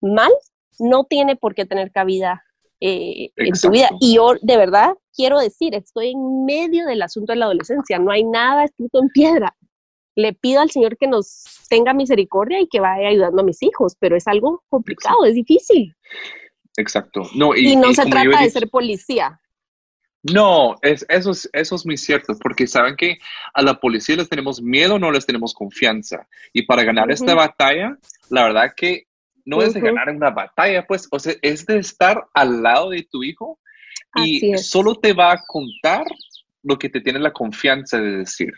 mal, 0.00 0.32
no 0.78 1.04
tiene 1.04 1.36
por 1.36 1.54
qué 1.54 1.66
tener 1.66 1.92
cabida 1.92 2.45
eh, 2.80 3.30
en 3.36 3.52
tu 3.60 3.70
vida. 3.70 3.90
Y 4.00 4.16
yo 4.16 4.34
de 4.40 4.56
verdad 4.56 4.94
quiero 5.14 5.38
decir, 5.38 5.74
estoy 5.74 6.10
en 6.10 6.44
medio 6.44 6.86
del 6.86 7.02
asunto 7.02 7.32
de 7.32 7.38
la 7.38 7.46
adolescencia, 7.46 7.98
no 7.98 8.10
hay 8.10 8.24
nada 8.24 8.64
escrito 8.64 9.00
en 9.00 9.08
piedra 9.08 9.56
le 10.16 10.32
pido 10.32 10.62
al 10.62 10.70
Señor 10.70 10.96
que 10.96 11.06
nos 11.06 11.44
tenga 11.68 11.92
misericordia 11.92 12.60
y 12.60 12.66
que 12.66 12.80
vaya 12.80 13.08
ayudando 13.08 13.42
a 13.42 13.44
mis 13.44 13.62
hijos, 13.62 13.96
pero 14.00 14.16
es 14.16 14.26
algo 14.26 14.64
complicado, 14.68 15.24
es 15.26 15.34
difícil. 15.34 15.94
Exacto. 16.76 17.22
No, 17.34 17.54
y, 17.54 17.76
no 17.76 17.92
se 17.92 18.06
trata 18.06 18.42
de 18.42 18.50
ser 18.50 18.68
policía. 18.68 19.40
No, 20.22 20.74
es, 20.82 21.06
eso, 21.08 21.30
es, 21.30 21.48
eso 21.52 21.76
es 21.76 21.86
muy 21.86 21.96
cierto, 21.96 22.34
porque 22.40 22.66
saben 22.66 22.96
que 22.96 23.18
a 23.54 23.62
la 23.62 23.78
policía 23.78 24.16
les 24.16 24.28
tenemos 24.28 24.60
miedo, 24.60 24.98
no 24.98 25.12
les 25.12 25.26
tenemos 25.26 25.54
confianza. 25.54 26.26
Y 26.52 26.62
para 26.62 26.82
ganar 26.82 27.10
esta 27.10 27.34
batalla, 27.34 27.96
la 28.30 28.44
verdad 28.44 28.72
que 28.74 29.05
no 29.46 29.62
es 29.62 29.72
de 29.72 29.80
ganar 29.80 30.10
una 30.10 30.30
batalla, 30.30 30.84
pues, 30.86 31.08
o 31.10 31.18
sea, 31.18 31.34
es 31.40 31.64
de 31.64 31.78
estar 31.78 32.26
al 32.34 32.62
lado 32.62 32.90
de 32.90 33.06
tu 33.10 33.22
hijo 33.24 33.58
y 34.14 34.56
solo 34.58 34.96
te 34.96 35.12
va 35.12 35.32
a 35.32 35.42
contar 35.46 36.04
lo 36.62 36.78
que 36.78 36.88
te 36.88 37.00
tiene 37.00 37.20
la 37.20 37.32
confianza 37.32 37.98
de 37.98 38.18
decir. 38.18 38.52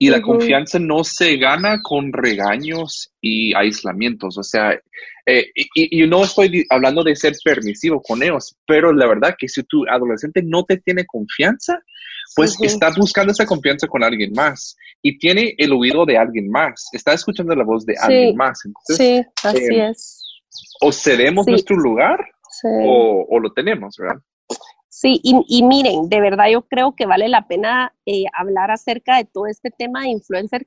Y 0.00 0.10
la 0.10 0.22
confianza 0.22 0.78
no 0.78 1.02
se 1.02 1.36
gana 1.38 1.80
con 1.82 2.12
regaños 2.12 3.10
y 3.20 3.52
aislamientos. 3.56 4.38
O 4.38 4.44
sea, 4.44 4.80
eh, 5.26 5.50
y, 5.74 6.06
no 6.06 6.22
estoy 6.22 6.64
hablando 6.70 7.02
de 7.02 7.16
ser 7.16 7.32
permisivo 7.42 8.00
con 8.00 8.22
ellos, 8.22 8.54
pero 8.64 8.92
la 8.92 9.08
verdad 9.08 9.34
que 9.36 9.48
si 9.48 9.64
tu 9.64 9.84
adolescente 9.88 10.40
no 10.44 10.64
te 10.64 10.76
tiene 10.76 11.04
confianza, 11.04 11.82
pues 12.36 12.56
está 12.60 12.90
buscando 12.96 13.32
esa 13.32 13.44
confianza 13.44 13.88
con 13.88 14.04
alguien 14.04 14.32
más 14.34 14.76
y 15.02 15.18
tiene 15.18 15.54
el 15.58 15.72
oído 15.72 16.04
de 16.06 16.16
alguien 16.16 16.48
más, 16.48 16.88
está 16.92 17.14
escuchando 17.14 17.54
la 17.54 17.64
voz 17.64 17.84
de 17.84 17.94
alguien 17.98 18.36
más. 18.36 18.60
sí, 18.86 19.22
así 19.42 19.64
eh, 19.64 19.88
es. 19.90 20.17
O 20.80 20.92
cedemos 20.92 21.46
nuestro 21.46 21.76
lugar 21.76 22.18
o, 22.64 23.26
o, 23.28 23.40
lo 23.40 23.52
tenemos, 23.52 23.96
¿verdad? 23.98 24.20
Sí, 24.88 25.20
y, 25.22 25.62
miren, 25.62 26.08
de 26.08 26.20
verdad 26.20 26.48
yo 26.50 26.62
creo 26.62 26.96
que 26.96 27.06
vale 27.06 27.28
la 27.28 27.46
pena 27.46 27.94
eh, 28.04 28.24
hablar 28.36 28.70
acerca 28.70 29.16
de 29.16 29.24
todo 29.24 29.46
este 29.46 29.70
tema 29.70 30.02
de 30.02 30.08
influencers 30.08 30.66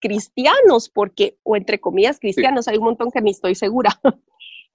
cristianos, 0.00 0.88
porque, 0.88 1.38
o 1.44 1.56
entre 1.56 1.80
comillas 1.80 2.18
cristianos, 2.18 2.68
hay 2.68 2.78
un 2.78 2.84
montón 2.84 3.10
que 3.10 3.20
ni 3.20 3.30
estoy 3.30 3.54
segura. 3.54 3.90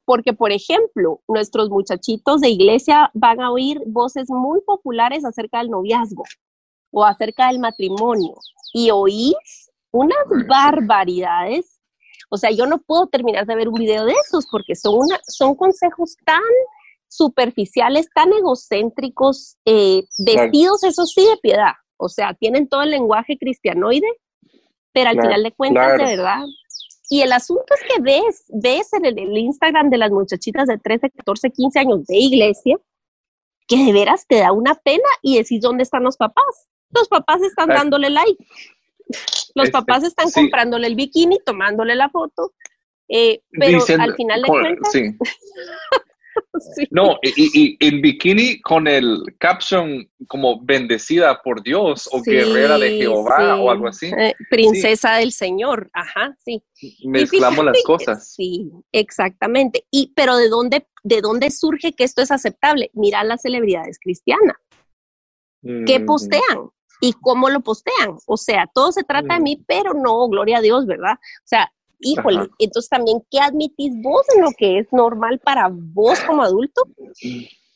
Porque, 0.06 0.34
por 0.34 0.52
ejemplo, 0.52 1.22
nuestros 1.30 1.70
muchachitos 1.70 2.42
de 2.42 2.50
iglesia 2.50 3.10
van 3.14 3.40
a 3.40 3.52
oír 3.52 3.82
voces 3.86 4.30
muy 4.30 4.60
populares 4.60 5.24
acerca 5.24 5.60
del 5.60 5.70
noviazgo 5.70 6.26
o 6.92 7.06
acerca 7.06 7.48
del 7.48 7.60
matrimonio 7.60 8.34
y 8.74 8.92
oís 8.92 9.72
unas 9.92 10.26
barbaridades. 10.48 11.73
O 12.34 12.38
sea, 12.38 12.50
yo 12.50 12.66
no 12.66 12.80
puedo 12.80 13.06
terminar 13.06 13.46
de 13.46 13.56
ver 13.56 13.70
un 13.70 13.76
video 13.76 14.06
de 14.06 14.14
esos 14.26 14.48
porque 14.50 14.76
son, 14.76 14.96
una, 14.96 15.20
son 15.28 15.54
consejos 15.54 16.16
tan 16.26 16.42
superficiales, 17.08 18.10
tan 18.16 18.34
egocéntricos, 18.34 19.58
eh, 19.66 20.04
vestidos, 20.18 20.84
eso 20.84 21.06
sí, 21.06 21.24
de 21.24 21.38
piedad. 21.44 21.74
O 21.96 22.10
sea, 22.10 22.34
tienen 22.34 22.68
todo 22.68 22.82
el 22.82 22.90
lenguaje 22.90 23.38
cristianoide, 23.38 24.08
pero 24.92 25.12
al 25.12 25.22
final 25.22 25.44
de 25.44 25.52
cuentas, 25.52 25.96
de 25.96 26.04
verdad. 26.06 26.40
Y 27.08 27.22
el 27.22 27.34
asunto 27.34 27.66
es 27.70 27.82
que 27.94 28.02
ves, 28.02 28.46
ves 28.48 28.92
en 28.94 29.06
el, 29.06 29.38
Instagram 29.38 29.92
de 29.92 30.00
las 30.00 30.10
muchachitas 30.10 30.68
de 30.68 30.80
13, 30.80 31.12
14, 31.12 31.52
15 31.52 31.80
años 31.82 32.08
de 32.08 32.18
iglesia, 32.18 32.78
que 33.68 33.78
de 33.78 33.94
veras 33.94 34.26
te 34.28 34.40
da 34.40 34.54
una 34.54 34.74
pena 34.74 35.08
y 35.22 35.38
decís 35.38 35.62
dónde 35.62 35.84
están 35.84 36.02
los 36.02 36.18
papás. 36.18 36.68
Los 36.90 37.08
papás 37.10 37.44
están 37.44 37.70
dándole 37.70 38.10
like. 38.10 38.44
Los 39.56 39.66
este, 39.66 39.72
papás 39.72 40.04
están 40.04 40.32
comprándole 40.32 40.88
el 40.88 40.96
bikini, 40.96 41.40
tomándole 41.46 41.96
la 41.96 42.10
foto, 42.10 42.54
eh, 43.08 43.42
pero 43.52 43.80
al 44.00 44.16
final 44.16 44.42
de 44.42 44.48
cuentas... 44.48 44.94
No, 46.90 47.20
y, 47.22 47.78
en 47.80 48.02
bikini 48.02 48.60
con 48.62 48.88
el 48.88 49.24
caption 49.38 50.10
como 50.28 50.64
bendecida 50.64 51.42
por 51.44 51.62
Dios 51.62 52.10
o 52.12 52.22
guerrera 52.22 52.78
de 52.78 52.98
Jehová 52.98 53.62
o 53.62 53.70
algo 53.70 53.88
así. 53.88 54.08
Eh, 54.08 54.34
princesa 54.50 55.18
del 55.18 55.32
Señor, 55.32 55.90
ajá, 55.94 56.36
sí. 56.44 56.64
Mezclamos 57.06 57.66
las 57.66 57.84
cosas. 57.84 58.34
Sí, 58.34 58.72
exactamente. 58.92 59.86
Y 59.92 60.12
pero 60.16 60.38
de 60.38 60.50
dónde 60.50 60.88
de 61.04 61.22
dónde 61.22 61.52
surge 61.52 61.94
que 61.94 62.04
esto 62.04 62.22
es 62.22 62.32
aceptable? 62.32 62.90
Mira 62.94 63.24
las 63.24 63.42
celebridades 63.42 64.00
cristianas. 64.00 64.58
¿Qué 65.86 66.00
postean? 66.02 66.72
¿Y 67.04 67.12
cómo 67.20 67.50
lo 67.50 67.60
postean? 67.60 68.18
O 68.28 68.38
sea, 68.38 68.66
todo 68.74 68.94
se 68.94 69.04
trata 69.04 69.34
de 69.34 69.42
mm. 69.42 69.44
mí, 69.44 69.64
pero 69.68 69.94
no, 69.94 70.26
gloria 70.30 70.60
a 70.60 70.62
Dios, 70.62 70.86
¿verdad? 70.86 71.16
O 71.16 71.48
sea, 71.48 71.70
híjole, 72.00 72.48
entonces 72.60 72.90
también, 72.90 73.22
¿qué 73.30 73.42
admitís 73.42 73.94
vos 74.02 74.26
en 74.34 74.44
lo 74.44 74.52
que 74.58 74.80
es 74.80 74.88
normal 74.94 75.42
para 75.44 75.70
vos 75.70 76.18
como 76.22 76.44
adulto? 76.44 76.82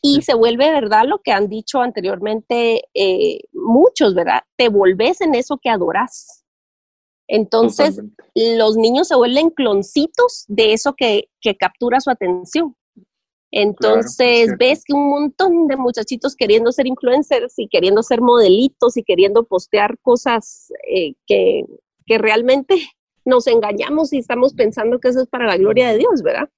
Y 0.02 0.22
se 0.22 0.34
vuelve 0.34 0.72
verdad 0.72 1.04
lo 1.06 1.20
que 1.22 1.34
han 1.34 1.50
dicho 1.50 1.82
anteriormente 1.82 2.84
eh, 2.94 3.40
muchos, 3.52 4.16
¿verdad? 4.16 4.44
Te 4.56 4.70
volvés 4.70 5.20
en 5.20 5.36
eso 5.36 5.60
que 5.62 5.72
adoras. 5.72 6.46
Entonces, 7.28 8.02
los 8.34 8.78
niños 8.78 9.10
se 9.10 9.16
vuelven 9.16 9.50
cloncitos 9.50 10.46
de 10.48 10.72
eso 10.72 10.94
que, 10.94 11.28
captura 11.60 12.00
su 12.00 12.12
atención. 12.12 12.78
Entonces, 13.52 14.50
ves 14.60 14.84
que 14.84 14.94
un 14.94 15.10
montón 15.10 15.68
de 15.68 15.78
muchachitos 15.78 16.36
queriendo 16.36 16.72
ser 16.72 16.88
influencers 16.88 17.54
y 17.58 17.68
queriendo 17.68 18.04
ser 18.04 18.22
modelitos 18.22 18.98
y 18.98 19.04
queriendo 19.04 19.46
postear 19.46 19.98
cosas 20.00 20.72
eh, 20.90 21.14
que, 21.26 21.64
que 22.06 22.18
realmente 22.18 22.76
nos 23.26 23.48
engañamos 23.48 24.14
y 24.14 24.18
estamos 24.18 24.54
pensando 24.54 25.00
que 25.00 25.10
eso 25.10 25.22
es 25.22 25.28
para 25.28 25.48
la 25.48 25.58
gloria 25.58 25.92
de 25.92 25.98
Dios, 25.98 26.22
¿verdad? 26.24 26.50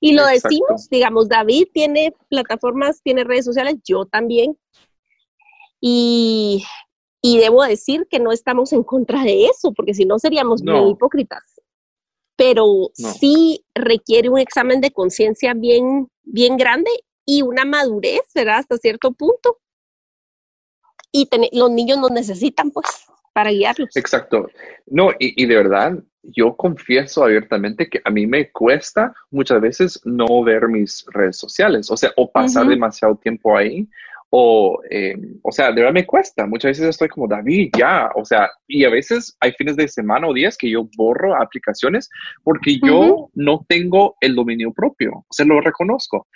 Y 0.00 0.12
lo 0.12 0.26
decimos, 0.26 0.88
digamos, 0.90 1.28
David 1.28 1.68
tiene 1.72 2.12
plataformas, 2.28 3.02
tiene 3.02 3.24
redes 3.24 3.44
sociales, 3.44 3.76
yo 3.84 4.04
también. 4.04 4.56
Y, 5.80 6.64
debo 7.22 7.62
decir 7.62 8.06
que 8.10 8.18
no 8.18 8.32
estamos 8.32 8.72
en 8.72 8.82
contra 8.82 9.22
de 9.22 9.46
eso, 9.46 9.72
porque 9.72 9.94
si 9.94 10.04
no 10.04 10.18
seríamos 10.18 10.62
muy 10.62 10.90
hipócritas. 10.90 11.59
Pero 12.40 12.90
sí 12.94 13.66
requiere 13.74 14.30
un 14.30 14.38
examen 14.38 14.80
de 14.80 14.92
conciencia 14.92 15.52
bien, 15.52 16.08
bien 16.22 16.56
grande 16.56 16.90
y 17.26 17.42
una 17.42 17.66
madurez, 17.66 18.22
¿verdad? 18.34 18.60
Hasta 18.60 18.78
cierto 18.78 19.12
punto. 19.12 19.58
Y 21.12 21.28
los 21.52 21.70
niños 21.70 21.98
nos 21.98 22.10
necesitan, 22.12 22.70
pues 22.70 22.86
para 23.34 23.50
guiarlos. 23.50 23.94
Exacto. 23.94 24.48
No, 24.86 25.10
y, 25.18 25.44
de 25.44 25.54
verdad, 25.54 25.98
yo 26.22 26.56
confieso 26.56 27.24
abiertamente 27.24 27.90
que 27.90 28.00
a 28.02 28.10
mí 28.10 28.26
me 28.26 28.50
cuesta 28.50 29.12
muchas 29.30 29.60
veces 29.60 30.00
no 30.04 30.42
ver 30.42 30.66
mis 30.66 31.04
redes 31.10 31.36
sociales, 31.36 31.90
o 31.90 31.96
sea, 31.98 32.10
o 32.16 32.32
pasar 32.32 32.66
demasiado 32.66 33.16
tiempo 33.16 33.54
ahí, 33.54 33.86
o, 34.30 34.80
eh, 34.88 35.16
o 35.42 35.50
sea, 35.50 35.72
de 35.72 35.80
verdad 35.80 35.92
me 35.92 36.06
cuesta. 36.06 36.46
Muchas 36.46 36.70
veces 36.70 36.88
estoy 36.88 37.08
como, 37.08 37.26
David, 37.26 37.70
ya, 37.76 38.10
o 38.14 38.24
sea, 38.24 38.48
y 38.68 38.84
a 38.84 38.90
veces 38.90 39.36
hay 39.40 39.52
fines 39.52 39.76
de 39.76 39.88
semana 39.88 40.28
o 40.28 40.32
días 40.32 40.56
que 40.56 40.70
yo 40.70 40.88
borro 40.96 41.34
aplicaciones 41.36 42.08
porque 42.44 42.78
yo 42.82 43.28
no 43.34 43.64
tengo 43.68 44.16
el 44.20 44.34
dominio 44.36 44.72
propio, 44.72 45.10
o 45.12 45.32
sea, 45.32 45.44
lo 45.46 45.60
reconozco. 45.60 46.26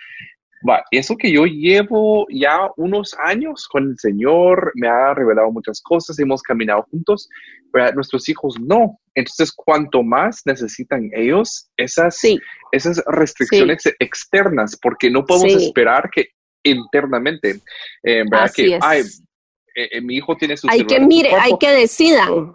Va, 0.68 0.82
eso 0.90 1.14
que 1.16 1.30
yo 1.30 1.44
llevo 1.44 2.26
ya 2.30 2.70
unos 2.78 3.14
años 3.22 3.68
con 3.68 3.90
el 3.90 3.98
Señor, 3.98 4.72
me 4.74 4.88
ha 4.88 5.12
revelado 5.12 5.52
muchas 5.52 5.82
cosas, 5.82 6.18
hemos 6.18 6.40
caminado 6.40 6.86
juntos, 6.90 7.28
pero 7.70 7.92
nuestros 7.92 8.26
hijos 8.30 8.58
no. 8.58 8.98
Entonces, 9.14 9.52
cuanto 9.52 10.02
más 10.02 10.40
necesitan 10.46 11.10
ellos 11.12 11.68
esas, 11.76 12.18
esas 12.72 13.02
restricciones 13.06 13.84
externas, 13.98 14.78
porque 14.80 15.10
no 15.10 15.26
podemos 15.26 15.62
esperar 15.62 16.08
que 16.10 16.28
internamente, 16.64 17.60
eh, 18.02 18.24
¿verdad? 18.28 18.50
que, 18.54 18.78
ay, 18.80 19.02
eh, 19.76 19.88
eh, 19.92 20.00
mi 20.00 20.16
hijo 20.16 20.36
tiene 20.36 20.56
su 20.56 20.66
Hay 20.68 20.84
que 20.84 20.98
mire, 21.00 21.30
hay 21.34 21.56
que 21.58 21.70
decidan. 21.70 22.54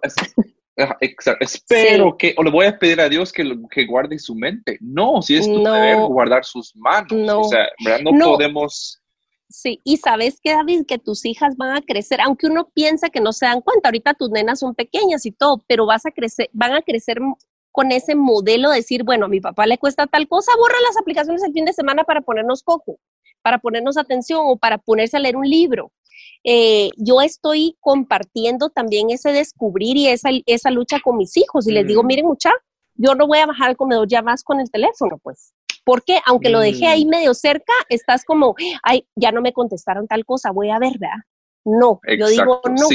Exacto. 1.01 1.43
Espero 1.43 2.15
que, 2.17 2.33
o 2.37 2.43
le 2.43 2.51
voy 2.51 2.65
a 2.65 2.77
pedir 2.77 3.01
a 3.01 3.09
Dios 3.09 3.33
que, 3.33 3.43
que 3.69 3.85
guarde 3.85 4.17
su 4.17 4.33
mente. 4.35 4.77
No, 4.79 5.21
si 5.21 5.35
es 5.35 5.45
tu 5.45 5.63
deber 5.63 5.97
guardar 6.07 6.45
sus 6.45 6.73
manos. 6.75 7.11
No. 7.11 7.41
O 7.41 7.43
sea, 7.43 7.67
no, 8.01 8.11
no, 8.11 8.25
podemos. 8.31 9.01
Sí, 9.49 9.81
y 9.83 9.97
sabes 9.97 10.39
que, 10.41 10.51
David, 10.51 10.85
que 10.87 10.97
tus 10.97 11.25
hijas 11.25 11.57
van 11.57 11.75
a 11.75 11.81
crecer, 11.81 12.21
aunque 12.21 12.47
uno 12.47 12.69
piensa 12.73 13.09
que 13.09 13.19
no 13.19 13.33
se 13.33 13.45
dan 13.45 13.61
cuenta, 13.61 13.89
ahorita 13.89 14.13
tus 14.13 14.29
nenas 14.29 14.59
son 14.59 14.75
pequeñas 14.75 15.25
y 15.25 15.31
todo, 15.31 15.63
pero 15.67 15.85
vas 15.85 16.05
a 16.05 16.11
crecer, 16.11 16.49
van 16.53 16.73
a 16.73 16.81
crecer 16.81 17.19
con 17.71 17.91
ese 17.91 18.15
modelo 18.15 18.69
de 18.69 18.77
decir, 18.77 19.03
bueno, 19.03 19.25
a 19.25 19.29
mi 19.29 19.41
papá 19.41 19.65
le 19.65 19.77
cuesta 19.77 20.05
tal 20.05 20.27
cosa, 20.27 20.51
borra 20.57 20.75
las 20.87 20.97
aplicaciones 20.97 21.43
el 21.43 21.53
fin 21.53 21.65
de 21.65 21.73
semana 21.73 22.03
para 22.03 22.21
ponernos 22.21 22.61
cojo, 22.61 22.99
para 23.41 23.59
ponernos 23.59 23.97
atención 23.97 24.41
o 24.45 24.57
para 24.57 24.77
ponerse 24.77 25.17
a 25.17 25.19
leer 25.19 25.35
un 25.35 25.47
libro. 25.47 25.91
Eh, 26.43 26.89
yo 26.95 27.21
estoy 27.21 27.75
compartiendo 27.79 28.69
también 28.69 29.09
ese 29.09 29.31
descubrir 29.31 29.97
y 29.97 30.07
esa, 30.07 30.29
esa 30.45 30.71
lucha 30.71 30.99
con 31.03 31.17
mis 31.17 31.35
hijos 31.37 31.67
y 31.67 31.71
les 31.71 31.85
digo, 31.85 32.03
miren 32.03 32.25
mucha, 32.25 32.51
yo 32.95 33.15
no 33.15 33.27
voy 33.27 33.39
a 33.39 33.45
bajar 33.45 33.69
al 33.69 33.77
comedor 33.77 34.07
ya 34.07 34.21
más 34.21 34.43
con 34.43 34.59
el 34.59 34.69
teléfono, 34.69 35.19
pues. 35.21 35.53
Porque 35.83 36.19
aunque 36.25 36.49
lo 36.49 36.59
dejé 36.59 36.87
ahí 36.87 37.05
mm. 37.05 37.09
medio 37.09 37.33
cerca, 37.33 37.73
estás 37.89 38.23
como, 38.23 38.55
ay, 38.83 39.05
ya 39.15 39.31
no 39.31 39.41
me 39.41 39.53
contestaron 39.53 40.07
tal 40.07 40.25
cosa, 40.25 40.51
voy 40.51 40.69
a 40.69 40.79
ver, 40.79 40.99
¿verdad? 40.99 41.17
No, 41.65 41.99
yo 42.17 42.27
digo 42.27 42.61
no. 42.65 42.87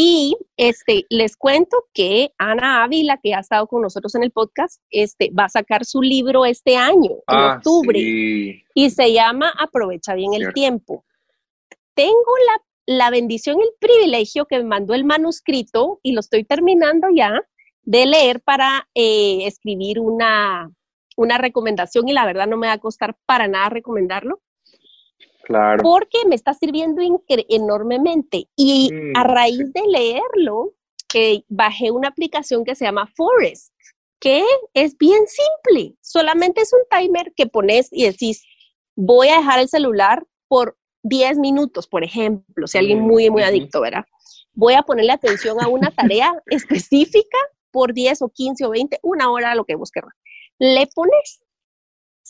Y 0.00 0.36
este, 0.56 1.06
les 1.08 1.36
cuento 1.36 1.86
que 1.92 2.30
Ana 2.38 2.84
Ávila, 2.84 3.18
que 3.20 3.34
ha 3.34 3.40
estado 3.40 3.66
con 3.66 3.82
nosotros 3.82 4.14
en 4.14 4.22
el 4.22 4.30
podcast, 4.30 4.80
este, 4.90 5.30
va 5.36 5.46
a 5.46 5.48
sacar 5.48 5.84
su 5.84 6.02
libro 6.02 6.44
este 6.46 6.76
año, 6.76 7.10
en 7.10 7.36
ah, 7.36 7.54
octubre, 7.56 7.98
y 7.98 8.90
se 8.90 9.12
llama 9.12 9.52
Aprovecha 9.58 10.14
bien 10.14 10.34
el 10.34 10.52
tiempo. 10.52 11.04
Tengo 11.94 12.32
la 12.46 12.62
la 12.88 13.10
bendición, 13.10 13.58
el 13.60 13.68
privilegio 13.78 14.46
que 14.46 14.56
me 14.56 14.64
mandó 14.64 14.94
el 14.94 15.04
manuscrito, 15.04 16.00
y 16.02 16.12
lo 16.12 16.20
estoy 16.20 16.44
terminando 16.44 17.08
ya, 17.14 17.38
de 17.82 18.06
leer 18.06 18.40
para 18.40 18.88
eh, 18.94 19.46
escribir 19.46 20.00
una, 20.00 20.70
una 21.14 21.36
recomendación 21.36 22.08
y 22.08 22.14
la 22.14 22.24
verdad 22.24 22.46
no 22.46 22.56
me 22.56 22.68
va 22.68 22.74
a 22.74 22.78
costar 22.78 23.14
para 23.26 23.46
nada 23.46 23.68
recomendarlo. 23.68 24.40
Claro. 25.48 25.82
Porque 25.82 26.18
me 26.28 26.34
está 26.34 26.52
sirviendo 26.52 27.00
enormemente. 27.48 28.48
Y 28.54 28.90
mm, 28.92 29.16
a 29.16 29.24
raíz 29.24 29.72
de 29.72 29.80
leerlo, 29.88 30.74
eh, 31.14 31.42
bajé 31.48 31.90
una 31.90 32.08
aplicación 32.08 32.66
que 32.66 32.74
se 32.74 32.84
llama 32.84 33.10
Forest, 33.16 33.72
que 34.20 34.44
es 34.74 34.98
bien 34.98 35.22
simple. 35.26 35.96
Solamente 36.02 36.60
es 36.60 36.70
un 36.74 36.80
timer 36.90 37.32
que 37.34 37.46
pones 37.46 37.88
y 37.90 38.04
decís, 38.04 38.44
voy 38.94 39.28
a 39.28 39.38
dejar 39.38 39.60
el 39.60 39.70
celular 39.70 40.26
por 40.48 40.76
10 41.04 41.38
minutos, 41.38 41.86
por 41.86 42.04
ejemplo, 42.04 42.66
si 42.66 42.76
alguien 42.76 43.00
muy, 43.00 43.30
muy 43.30 43.42
adicto, 43.42 43.80
¿verdad? 43.80 44.04
Voy 44.52 44.74
a 44.74 44.82
ponerle 44.82 45.12
atención 45.12 45.56
a 45.62 45.68
una 45.68 45.90
tarea 45.92 46.34
específica 46.46 47.38
por 47.70 47.94
10 47.94 48.20
o 48.20 48.28
15 48.28 48.66
o 48.66 48.70
20, 48.70 48.98
una 49.02 49.30
hora, 49.30 49.54
lo 49.54 49.64
que 49.64 49.76
vos 49.76 49.90
querrás. 49.90 50.14
Le 50.58 50.86
pones, 50.94 51.40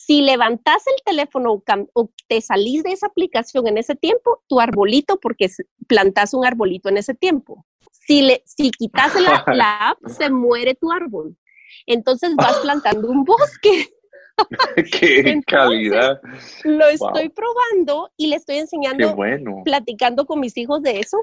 si 0.05 0.21
levantas 0.21 0.81
el 0.87 1.03
teléfono 1.03 1.61
o, 1.93 2.11
te 2.27 2.41
salís 2.41 2.83
de 2.83 2.93
esa 2.93 3.07
aplicación 3.07 3.67
en 3.67 3.77
ese 3.77 3.95
tiempo, 3.95 4.41
tu 4.47 4.59
arbolito, 4.59 5.19
porque 5.19 5.49
plantas 5.87 6.33
un 6.33 6.45
arbolito 6.45 6.87
en 6.87 6.97
ese 6.97 7.13
tiempo. 7.13 7.65
Si, 7.91 8.21
le, 8.21 8.41
si 8.45 8.71
quitas 8.71 9.13
la, 9.19 9.43
la 9.53 9.89
app, 9.89 9.99
se 10.07 10.29
muere 10.29 10.73
tu 10.75 10.91
árbol. 10.91 11.35
Entonces 11.85 12.33
vas 12.35 12.57
plantando 12.63 13.09
un 13.09 13.25
bosque. 13.25 13.89
Qué 14.99 15.41
calidad. 15.45 16.21
Lo 16.63 16.87
estoy 16.87 17.27
probando 17.29 18.09
y 18.15 18.27
le 18.27 18.37
estoy 18.37 18.57
enseñando, 18.57 19.15
platicando 19.65 20.25
con 20.25 20.39
mis 20.39 20.55
hijos 20.57 20.81
de 20.81 21.01
eso. 21.01 21.17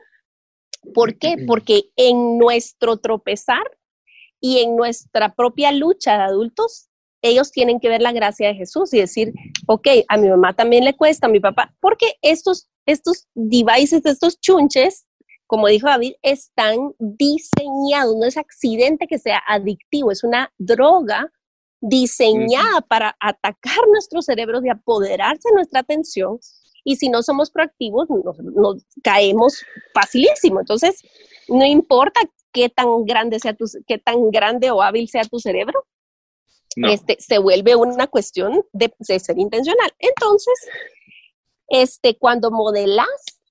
¿Por 0.92 1.18
qué? 1.18 1.36
Porque 1.46 1.84
en 1.96 2.38
nuestro 2.38 2.98
tropezar 2.98 3.64
y 4.38 4.58
en 4.58 4.76
nuestra 4.76 5.34
propia 5.34 5.72
lucha 5.72 6.18
de 6.18 6.24
adultos, 6.24 6.90
ellos 7.26 7.50
tienen 7.50 7.80
que 7.80 7.88
ver 7.88 8.02
la 8.02 8.12
gracia 8.12 8.48
de 8.48 8.54
Jesús 8.54 8.92
y 8.94 9.00
decir, 9.00 9.32
ok, 9.66 9.88
a 10.08 10.16
mi 10.16 10.28
mamá 10.28 10.52
también 10.54 10.84
le 10.84 10.94
cuesta, 10.94 11.26
a 11.26 11.30
mi 11.30 11.40
papá, 11.40 11.74
porque 11.80 12.14
estos, 12.22 12.68
estos 12.86 13.26
devices, 13.34 14.04
estos 14.04 14.40
chunches, 14.40 15.06
como 15.46 15.68
dijo 15.68 15.86
David, 15.86 16.14
están 16.22 16.92
diseñados, 16.98 18.16
no 18.16 18.26
es 18.26 18.36
accidente 18.36 19.06
que 19.06 19.18
sea 19.18 19.42
adictivo, 19.46 20.10
es 20.10 20.24
una 20.24 20.52
droga 20.58 21.30
diseñada 21.80 22.80
para 22.88 23.16
atacar 23.20 23.86
nuestros 23.90 24.24
cerebros 24.24 24.64
y 24.64 24.70
apoderarse 24.70 25.48
de 25.48 25.54
nuestra 25.54 25.80
atención. 25.80 26.38
Y 26.84 26.96
si 26.96 27.08
no 27.08 27.22
somos 27.22 27.50
proactivos, 27.50 28.08
nos, 28.08 28.86
caemos 29.02 29.62
facilísimo. 29.92 30.60
Entonces, 30.60 31.02
no 31.48 31.64
importa 31.64 32.20
qué 32.52 32.68
tan 32.68 33.04
grande 33.04 33.40
sea 33.40 33.54
tu, 33.54 33.66
qué 33.86 33.98
tan 33.98 34.30
grande 34.30 34.70
o 34.70 34.82
hábil 34.82 35.08
sea 35.08 35.24
tu 35.24 35.38
cerebro, 35.38 35.84
este, 36.76 37.16
se 37.18 37.38
vuelve 37.38 37.74
una 37.74 38.06
cuestión 38.06 38.64
de, 38.72 38.92
ser 39.00 39.38
intencional. 39.38 39.92
Entonces, 39.98 40.54
este, 41.68 42.16
cuando 42.16 42.50
modelas 42.50 43.06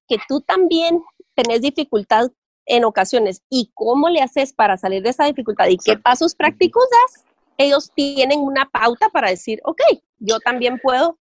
que 0.08 0.18
tú 0.28 0.42
también 0.42 1.02
tenés 1.34 1.62
dificultad 1.62 2.32
en 2.68 2.86
ocasiones 2.86 3.44
y 3.50 3.72
cómo 3.74 4.10
le 4.10 4.22
haces 4.22 4.54
para 4.54 4.78
salir 4.78 5.04
de 5.04 5.10
esa 5.10 5.26
dificultad 5.26 5.68
y 5.68 5.78
qué 5.78 5.98
pasos 5.98 6.36
prácticos 6.36 6.84
das, 6.90 7.26
ellos 7.58 7.92
tienen 7.96 8.40
una 8.40 8.70
pauta 8.70 9.10
para 9.10 9.30
decir, 9.30 9.60
ok, 9.64 9.82
yo 10.20 10.40
también 10.40 10.80
puedo, 10.80 11.18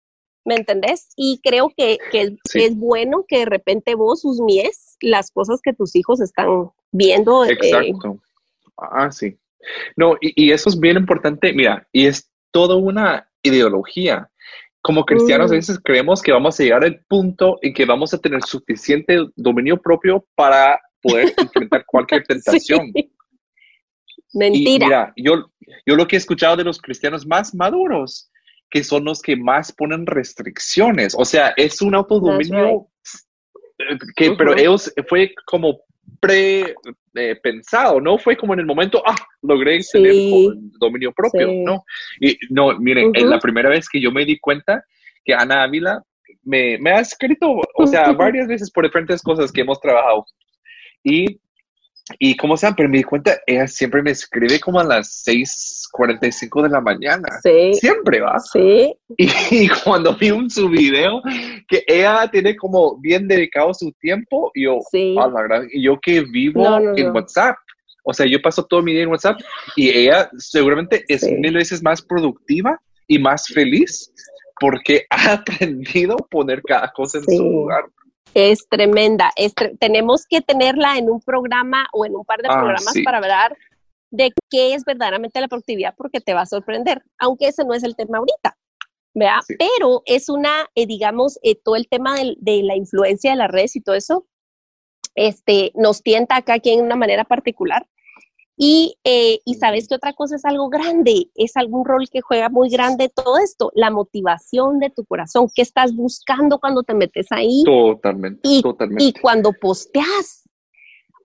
¿me 0.45 0.55
entendés? 0.55 1.09
Y 1.15 1.39
creo 1.43 1.71
que, 1.75 1.97
es 2.13 2.75
bueno 2.75 3.25
que 3.27 3.39
de 3.39 3.45
repente 3.45 3.95
vos 3.95 4.23
mies 4.41 4.97
las 5.01 5.31
cosas 5.31 5.61
que 5.61 5.73
tus 5.73 5.95
hijos 5.95 6.21
están 6.21 6.71
viendo. 6.91 7.45
Eh, 7.45 7.53
Exacto. 7.53 8.19
ah, 8.77 9.11
sí. 9.11 9.37
No, 9.95 10.15
y, 10.21 10.45
y, 10.45 10.51
eso 10.51 10.69
es 10.69 10.79
bien 10.79 10.97
importante, 10.97 11.53
mira, 11.53 11.87
y 11.91 12.05
es 12.07 12.31
toda 12.51 12.75
una 12.75 13.29
ideología. 13.43 14.29
Como 14.81 15.05
cristianos 15.05 15.51
a 15.51 15.53
mm. 15.53 15.57
veces 15.57 15.79
creemos 15.83 16.21
que 16.21 16.31
vamos 16.31 16.59
a 16.59 16.63
llegar 16.63 16.83
al 16.83 17.03
punto 17.07 17.57
en 17.61 17.73
que 17.73 17.85
vamos 17.85 18.13
a 18.13 18.17
tener 18.17 18.41
suficiente 18.43 19.17
dominio 19.35 19.77
propio 19.77 20.25
para 20.35 20.79
poder 21.01 21.33
enfrentar 21.37 21.85
cualquier 21.85 22.23
tentación. 22.23 22.91
Mentira. 24.33 24.85
mira, 24.85 25.13
yo, 25.15 25.51
yo 25.85 25.95
lo 25.95 26.07
que 26.07 26.15
he 26.15 26.19
escuchado 26.19 26.55
de 26.55 26.63
los 26.63 26.79
cristianos 26.79 27.25
más 27.25 27.53
maduros, 27.53 28.31
que 28.69 28.83
son 28.83 29.03
los 29.03 29.21
que 29.21 29.35
más 29.35 29.71
ponen 29.71 30.05
restricciones, 30.05 31.15
o 31.17 31.25
sea, 31.25 31.53
es 31.57 31.81
un 31.81 31.95
autodominio 31.95 32.87
que, 34.15 34.31
pero 34.33 34.55
ellos 34.55 34.93
fue 35.07 35.33
como 35.45 35.81
pre 36.19 36.75
eh, 37.15 37.35
pensado, 37.41 37.99
no 37.99 38.17
fue 38.17 38.37
como 38.37 38.53
en 38.53 38.59
el 38.59 38.65
momento, 38.65 39.01
ah, 39.05 39.15
logré 39.41 39.79
tener 39.91 40.13
dominio 40.79 41.11
propio, 41.11 41.49
¿no? 41.65 41.83
Y 42.19 42.37
no, 42.49 42.77
miren, 42.79 43.11
es 43.13 43.23
la 43.23 43.39
primera 43.39 43.69
vez 43.69 43.87
que 43.89 43.99
yo 43.99 44.11
me 44.11 44.25
di 44.25 44.39
cuenta 44.39 44.83
que 45.23 45.33
Ana 45.33 45.63
Ávila 45.63 46.03
me, 46.43 46.77
me 46.79 46.91
ha 46.91 46.99
escrito, 46.99 47.61
o 47.75 47.87
sea, 47.87 48.11
varias 48.13 48.47
veces 48.47 48.71
por 48.71 48.85
diferentes 48.85 49.21
cosas 49.21 49.51
que 49.51 49.61
hemos 49.61 49.79
trabajado. 49.79 50.25
Y 51.03 51.39
y 52.17 52.35
como 52.35 52.57
sean, 52.57 52.75
pero 52.75 52.89
me 52.89 52.97
di 52.97 53.03
cuenta, 53.03 53.39
ella 53.45 53.67
siempre 53.67 54.01
me 54.01 54.11
escribe 54.11 54.59
como 54.59 54.79
a 54.79 54.83
las 54.83 55.23
6:45 55.25 56.63
de 56.63 56.69
la 56.69 56.81
mañana. 56.81 57.27
Sí. 57.43 57.73
Siempre 57.73 58.21
va. 58.21 58.39
Sí. 58.39 58.93
Y, 59.17 59.67
cuando 59.83 60.15
vi 60.15 60.31
un 60.31 60.49
su 60.49 60.69
video, 60.69 61.21
que 61.67 61.83
ella 61.87 62.29
tiene 62.31 62.55
como 62.55 62.97
bien 62.97 63.27
dedicado 63.27 63.73
su 63.73 63.91
tiempo, 63.99 64.51
y 64.55 64.63
yo, 64.63 64.79
sí. 64.89 65.13
la 65.15 65.63
y 65.71 65.83
yo 65.83 65.99
que 66.01 66.21
vivo 66.21 66.65
en 66.95 67.11
WhatsApp. 67.11 67.55
O 68.03 68.13
sea, 68.13 68.25
yo 68.25 68.41
paso 68.41 68.65
todo 68.65 68.81
mi 68.81 68.93
día 68.93 69.03
en 69.03 69.09
WhatsApp 69.09 69.39
y 69.75 69.89
ella 69.89 70.29
seguramente 70.37 71.03
es 71.07 71.29
mil 71.29 71.53
veces 71.53 71.83
más 71.83 72.01
productiva 72.01 72.81
y 73.07 73.19
más 73.19 73.47
feliz 73.47 74.11
porque 74.59 75.05
ha 75.09 75.33
aprendido 75.33 76.15
a 76.15 76.27
poner 76.27 76.61
cada 76.63 76.91
cosa 76.91 77.19
en 77.19 77.25
su 77.25 77.43
lugar. 77.43 77.85
Es 78.33 78.67
tremenda. 78.69 79.31
tenemos 79.79 80.25
que 80.25 80.41
tenerla 80.41 80.97
en 80.97 81.09
un 81.09 81.21
programa 81.21 81.87
o 81.93 82.05
en 82.05 82.15
un 82.15 82.25
par 82.25 82.41
de 82.41 82.47
ah, 82.49 82.57
programas 82.57 82.93
para 83.03 83.17
hablar 83.17 83.57
de 84.11 84.31
qué 84.49 84.73
es 84.73 84.83
verdaderamente 84.85 85.41
la 85.41 85.47
productividad 85.47 85.93
porque 85.95 86.21
te 86.21 86.33
va 86.33 86.41
a 86.41 86.45
sorprender, 86.45 87.03
aunque 87.17 87.47
ese 87.47 87.63
no 87.63 87.73
es 87.73 87.83
el 87.83 87.95
tema 87.95 88.19
ahorita. 88.19 88.57
Pero 89.57 90.01
es 90.05 90.29
una, 90.29 90.67
eh, 90.75 90.85
digamos, 90.85 91.39
eh, 91.43 91.55
todo 91.55 91.75
el 91.75 91.87
tema 91.87 92.15
de, 92.15 92.35
de, 92.39 92.63
la 92.63 92.75
influencia 92.75 93.31
de 93.31 93.37
las 93.37 93.51
redes 93.51 93.75
y 93.75 93.81
todo 93.81 93.95
eso, 93.95 94.25
este, 95.15 95.71
nos 95.75 96.01
tienta 96.03 96.37
acá 96.37 96.53
aquí 96.53 96.71
en 96.71 96.85
una 96.85 96.95
manera 96.95 97.25
particular. 97.25 97.87
Y, 98.61 98.97
eh, 99.05 99.39
y 99.45 99.55
sabes 99.55 99.87
que 99.87 99.95
otra 99.95 100.11
cosa 100.11 100.35
es 100.35 100.43
algo 100.43 100.67
grande, 100.67 101.29
es 101.35 101.55
algún 101.55 101.85
rol 101.85 102.09
que 102.11 102.19
juega 102.19 102.49
muy 102.49 102.69
grande 102.69 103.07
todo 103.07 103.37
esto, 103.37 103.71
la 103.73 103.89
motivación 103.89 104.79
de 104.79 104.89
tu 104.89 105.05
corazón, 105.05 105.47
qué 105.55 105.61
estás 105.61 105.95
buscando 105.95 106.59
cuando 106.59 106.83
te 106.83 106.93
metes 106.93 107.27
ahí. 107.31 107.63
Totalmente, 107.63 108.41
y, 108.43 108.61
totalmente. 108.61 109.01
Y 109.05 109.13
cuando 109.13 109.53
posteas 109.53 110.43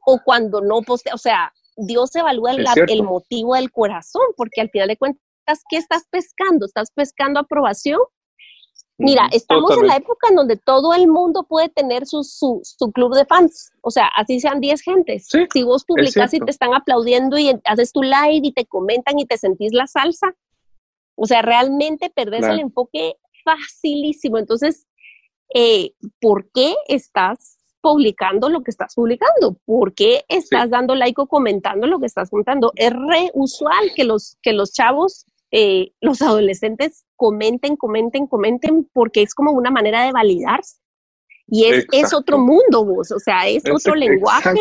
o 0.07 0.21
cuando 0.25 0.61
no 0.61 0.83
posteas, 0.83 1.17
o 1.17 1.19
sea, 1.19 1.53
Dios 1.77 2.15
evalúa 2.15 2.53
el, 2.53 2.65
el 2.87 3.03
motivo 3.03 3.57
del 3.57 3.73
corazón, 3.73 4.23
porque 4.37 4.61
al 4.61 4.71
final 4.71 4.87
de 4.87 4.97
cuentas, 4.97 5.65
¿qué 5.69 5.77
estás 5.77 6.05
pescando? 6.09 6.67
¿Estás 6.67 6.93
pescando 6.95 7.41
aprobación 7.41 7.99
Mira, 8.97 9.29
estamos 9.33 9.77
en 9.77 9.89
la 9.89 9.97
época 9.97 10.29
en 10.29 10.37
donde 10.37 10.57
todo 10.57 10.95
el 10.95 11.09
mundo 11.09 11.45
puede 11.49 11.69
tener 11.69 12.07
su, 12.07 12.23
su, 12.23 12.61
su 12.63 12.93
club 12.93 13.15
de 13.15 13.25
fans, 13.25 13.73
o 13.81 13.91
sea, 13.91 14.07
así 14.15 14.39
sean 14.39 14.61
10 14.61 14.83
gentes. 14.83 15.29
si 15.53 15.63
vos 15.65 15.85
publicas 15.85 16.33
y 16.33 16.39
te 16.39 16.51
están 16.51 16.75
aplaudiendo 16.75 17.37
y 17.37 17.53
haces 17.65 17.93
tu 17.93 18.03
live 18.03 18.41
y 18.43 18.53
te 18.53 18.67
comentan 18.67 19.19
y 19.19 19.27
te 19.27 19.37
sentís 19.37 19.73
la 19.73 19.89
salsa, 19.89 20.37
o 21.17 21.27
sea, 21.27 21.43
realmente 21.43 22.11
perdés 22.15 22.45
el 22.45 22.61
enfoque 22.61 23.17
facilísimo. 23.45 24.39
Entonces, 24.39 24.87
eh, 25.53 25.93
¿por 26.21 26.51
qué 26.53 26.75
estás 26.87 27.59
publicando 27.81 28.49
lo 28.49 28.63
que 28.63 28.71
estás 28.71 28.95
publicando? 28.95 29.57
¿Por 29.65 29.95
qué 29.95 30.25
estás 30.29 30.71
dando 30.71 30.95
like 30.95 31.21
o 31.21 31.27
comentando 31.27 31.87
lo 31.87 31.99
que 31.99 32.07
estás 32.07 32.31
contando? 32.31 32.73
Es 32.77 32.93
re 32.93 33.31
usual 33.35 33.93
que 33.95 34.05
los, 34.05 34.39
que 34.41 34.53
los 34.53 34.73
chavos 34.73 35.27
eh, 35.57 35.93
los 36.01 36.21
adolescentes 36.21 37.05
comenten, 37.25 37.75
comenten, 37.77 38.27
comenten, 38.27 38.85
porque 38.93 39.23
es 39.23 39.35
como 39.35 39.53
una 39.53 39.71
manera 39.71 40.05
de 40.05 40.13
validarse. 40.13 40.77
Y 41.47 41.65
es, 41.65 41.87
es 41.91 42.13
otro 42.13 42.37
mundo, 42.39 42.85
vos, 42.85 43.11
o 43.13 43.19
sea, 43.19 43.49
es, 43.49 43.63
otro 43.73 43.95
lenguaje. 43.95 44.61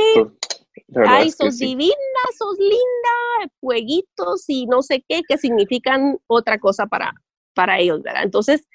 Ay, 1.05 1.29
sos 1.31 1.57
divina, 1.57 1.93
sos 2.37 2.57
linda, 2.57 3.51
fueguitos 3.59 4.45
y 4.47 4.65
no 4.65 4.81
sé 4.81 5.03
qué, 5.09 5.23
que 5.27 5.37
significan 5.37 6.17
otra 6.27 6.57
cosa 6.57 6.85
para, 6.87 7.13
para 7.53 7.79
ellos, 7.79 8.01
¿verdad? 8.01 8.23
Entonces, 8.23 8.65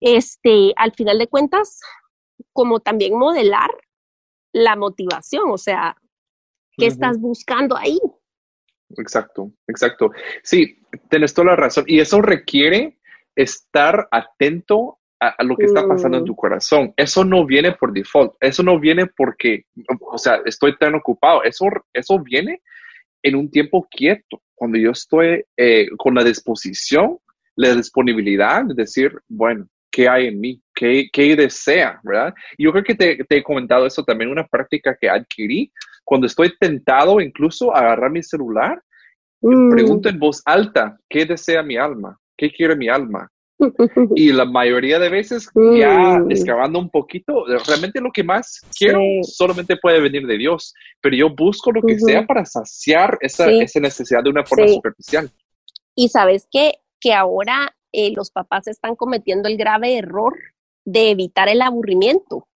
este, 0.00 0.74
al 0.76 0.92
final 0.92 1.18
de 1.18 1.26
cuentas, 1.26 1.80
como 2.52 2.80
también 2.80 3.18
modelar 3.18 3.70
la 4.52 4.76
motivación, 4.76 5.50
o 5.50 5.58
sea, 5.58 5.96
¿qué 6.76 6.86
estás 6.86 7.18
buscando 7.18 7.78
ahí? 7.78 7.98
Exacto, 8.96 9.52
exacto. 9.66 10.10
Sí, 10.42 10.78
tienes 11.08 11.34
toda 11.34 11.48
la 11.48 11.56
razón. 11.56 11.84
Y 11.86 12.00
eso 12.00 12.20
requiere 12.20 12.98
estar 13.34 14.08
atento 14.10 14.98
a, 15.20 15.42
lo 15.44 15.56
que 15.56 15.66
está 15.66 15.86
pasando 15.86 16.18
en 16.18 16.24
tu 16.24 16.32
mm. 16.32 16.36
corazón. 16.36 16.94
Eso 16.96 17.24
no 17.24 17.44
viene 17.44 17.72
por 17.72 17.92
default. 17.92 18.34
Eso 18.40 18.62
no 18.62 18.80
viene 18.80 19.06
porque, 19.06 19.64
o 20.00 20.18
sea, 20.18 20.40
estoy 20.46 20.76
tan 20.78 20.94
ocupado. 20.94 21.42
Eso, 21.44 21.66
eso 21.92 22.18
viene 22.18 22.62
en 23.22 23.36
un 23.36 23.50
tiempo 23.50 23.86
quieto, 23.90 24.42
cuando 24.54 24.78
yo 24.78 24.92
estoy 24.92 25.44
eh, 25.56 25.88
con 25.98 26.14
la 26.14 26.24
disposición, 26.24 27.18
la 27.54 27.74
disponibilidad 27.74 28.64
de 28.64 28.74
decir, 28.74 29.12
bueno, 29.28 29.66
¿qué 29.90 30.08
hay 30.08 30.28
en 30.28 30.40
mí? 30.40 30.62
¿Qué, 30.74 31.08
qué 31.12 31.36
desea? 31.36 32.00
¿Verdad? 32.02 32.32
Yo 32.56 32.72
creo 32.72 32.84
que 32.84 32.94
te, 32.94 33.24
te, 33.24 33.36
he 33.36 33.42
comentado 33.42 33.86
eso 33.86 34.02
también, 34.04 34.30
una 34.30 34.46
práctica 34.46 34.96
que 34.98 35.10
adquirí 35.10 35.70
cuando 36.10 36.26
estoy 36.26 36.52
tentado 36.58 37.20
incluso 37.20 37.72
a 37.72 37.78
agarrar 37.78 38.10
mi 38.10 38.20
celular, 38.20 38.82
mm. 39.42 39.70
pregunto 39.70 40.08
en 40.08 40.18
voz 40.18 40.42
alta, 40.44 40.98
¿qué 41.08 41.24
desea 41.24 41.62
mi 41.62 41.76
alma? 41.76 42.18
¿Qué 42.36 42.50
quiere 42.50 42.74
mi 42.74 42.88
alma? 42.88 43.30
y 44.16 44.32
la 44.32 44.44
mayoría 44.44 44.98
de 44.98 45.08
veces, 45.08 45.48
ya 45.54 46.18
mm. 46.18 46.28
excavando 46.32 46.80
un 46.80 46.90
poquito, 46.90 47.44
realmente 47.64 48.00
lo 48.00 48.10
que 48.10 48.24
más 48.24 48.60
quiero 48.76 48.98
solamente 49.22 49.76
puede 49.76 50.00
venir 50.00 50.26
de 50.26 50.36
Dios, 50.36 50.74
pero 51.00 51.14
yo 51.14 51.30
busco 51.30 51.70
lo 51.70 51.80
que 51.80 51.96
sea 52.00 52.26
para 52.26 52.44
saciar 52.44 53.16
esa, 53.20 53.48
esa, 53.48 53.78
necesidad 53.78 54.24
de 54.24 54.30
una 54.30 54.44
forma 54.44 54.66
superficial. 54.66 55.30
Y 55.94 56.08
sabes 56.08 56.48
que, 56.50 56.72
que 56.98 57.14
ahora 57.14 57.76
eh, 57.92 58.10
los 58.16 58.32
papás 58.32 58.66
están 58.66 58.96
cometiendo 58.96 59.48
el 59.48 59.56
grave 59.56 59.96
error 59.96 60.34
de 60.84 61.10
evitar 61.10 61.48
el 61.48 61.62
aburrimiento. 61.62 62.48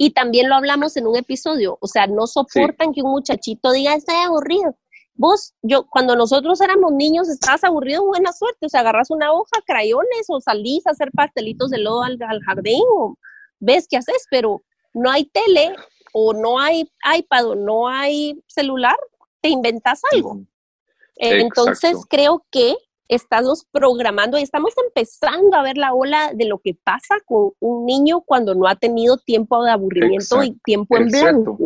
Y 0.00 0.10
también 0.10 0.48
lo 0.48 0.54
hablamos 0.54 0.96
en 0.96 1.08
un 1.08 1.16
episodio, 1.16 1.76
o 1.80 1.88
sea, 1.88 2.06
no 2.06 2.28
soportan 2.28 2.92
que 2.92 3.02
un 3.02 3.10
muchachito 3.10 3.72
diga, 3.72 3.94
estoy 3.94 4.14
aburrido. 4.14 4.76
Vos, 5.14 5.54
yo, 5.60 5.88
cuando 5.88 6.14
nosotros 6.14 6.60
éramos 6.60 6.92
niños, 6.92 7.28
estabas 7.28 7.64
aburrido, 7.64 8.06
buena 8.06 8.32
suerte, 8.32 8.66
o 8.66 8.68
sea, 8.68 8.82
agarras 8.82 9.10
una 9.10 9.32
hoja, 9.32 9.60
crayones, 9.66 10.26
o 10.28 10.40
salís 10.40 10.86
a 10.86 10.90
hacer 10.90 11.10
pastelitos 11.10 11.70
de 11.70 11.78
lodo 11.78 12.04
al, 12.04 12.16
jardín, 12.46 12.84
o 12.96 13.18
ves 13.58 13.88
qué 13.90 13.96
haces, 13.96 14.24
pero 14.30 14.62
no 14.94 15.10
hay 15.10 15.24
tele, 15.24 15.74
o 16.12 16.32
no 16.32 16.60
hay 16.60 16.88
iPad, 17.16 17.48
o 17.48 17.54
no 17.56 17.88
hay 17.88 18.40
celular, 18.46 18.96
te 19.40 19.48
inventas 19.48 20.02
algo. 20.12 20.42
Eh, 21.16 21.40
entonces, 21.40 21.96
creo 22.08 22.46
que 22.52 22.76
estamos 23.08 23.66
programando 23.72 24.38
y 24.38 24.42
estamos 24.42 24.74
empezando 24.86 25.56
a 25.56 25.62
ver 25.62 25.78
la 25.78 25.94
ola 25.94 26.32
de 26.34 26.44
lo 26.44 26.58
que 26.58 26.74
pasa 26.74 27.16
con 27.24 27.52
un 27.58 27.86
niño 27.86 28.20
cuando 28.20 28.54
no 28.54 28.68
ha 28.68 28.76
tenido 28.76 29.16
tiempo 29.16 29.64
de 29.64 29.70
aburrimiento 29.70 30.42
y 30.42 30.58
tiempo 30.64 30.96
en 30.96 31.08
blanco. 31.08 31.58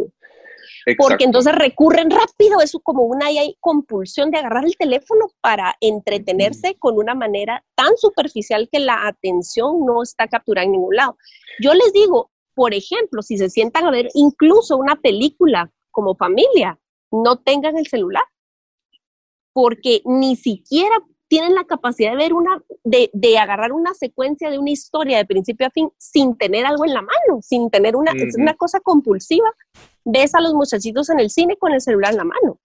Porque 0.99 1.25
entonces 1.25 1.55
recurren 1.55 2.11
rápido, 2.11 2.61
eso 2.61 2.81
como 2.81 3.03
una 3.03 3.27
hay 3.27 3.57
compulsión 3.61 4.31
de 4.31 4.39
agarrar 4.39 4.65
el 4.65 4.77
teléfono 4.77 5.27
para 5.41 5.77
entretenerse 5.81 6.77
con 6.79 6.99
una 6.99 7.15
manera 7.15 7.65
tan 7.77 7.97
superficial 7.97 8.69
que 8.71 8.81
la 8.81 9.07
atención 9.07 9.85
no 9.85 10.03
está 10.03 10.27
capturada 10.29 10.65
en 10.65 10.73
ningún 10.73 10.97
lado. 10.97 11.17
Yo 11.61 11.75
les 11.75 11.93
digo, 11.93 12.31
por 12.55 12.75
ejemplo, 12.75 13.23
si 13.23 13.39
se 13.39 13.49
sientan 13.49 13.85
a 13.87 13.91
ver 13.91 14.09
incluso 14.15 14.77
una 14.77 14.97
película 14.97 15.71
como 15.91 16.17
familia, 16.17 16.79
no 17.11 17.39
tengan 17.39 17.77
el 17.77 17.87
celular, 17.87 18.25
porque 19.53 20.03
ni 20.05 20.37
siquiera 20.37 20.97
tienen 21.33 21.55
la 21.55 21.65
capacidad 21.65 22.11
de 22.11 22.19
ver 22.19 22.35
una, 22.35 22.63
de, 22.85 23.09
de, 23.15 23.39
agarrar 23.39 23.73
una 23.73 23.95
secuencia 23.95 24.51
de 24.51 24.59
una 24.59 24.69
historia 24.69 25.17
de 25.17 25.25
principio 25.25 25.67
a 25.67 25.71
fin 25.71 25.89
sin 25.97 26.37
tener 26.37 26.67
algo 26.67 26.85
en 26.85 26.93
la 26.93 27.01
mano, 27.01 27.41
sin 27.41 27.71
tener 27.71 27.97
una, 27.97 28.13
es 28.13 28.37
una 28.37 28.53
cosa 28.53 28.81
compulsiva. 28.81 29.51
Ves 30.05 30.35
a 30.35 30.43
los 30.43 30.53
muchachitos 30.53 31.09
en 31.09 31.21
el 31.21 31.31
cine 31.31 31.57
con 31.57 31.73
el 31.73 31.81
celular 31.81 32.11
en 32.11 32.19
la 32.19 32.25
mano. 32.25 32.61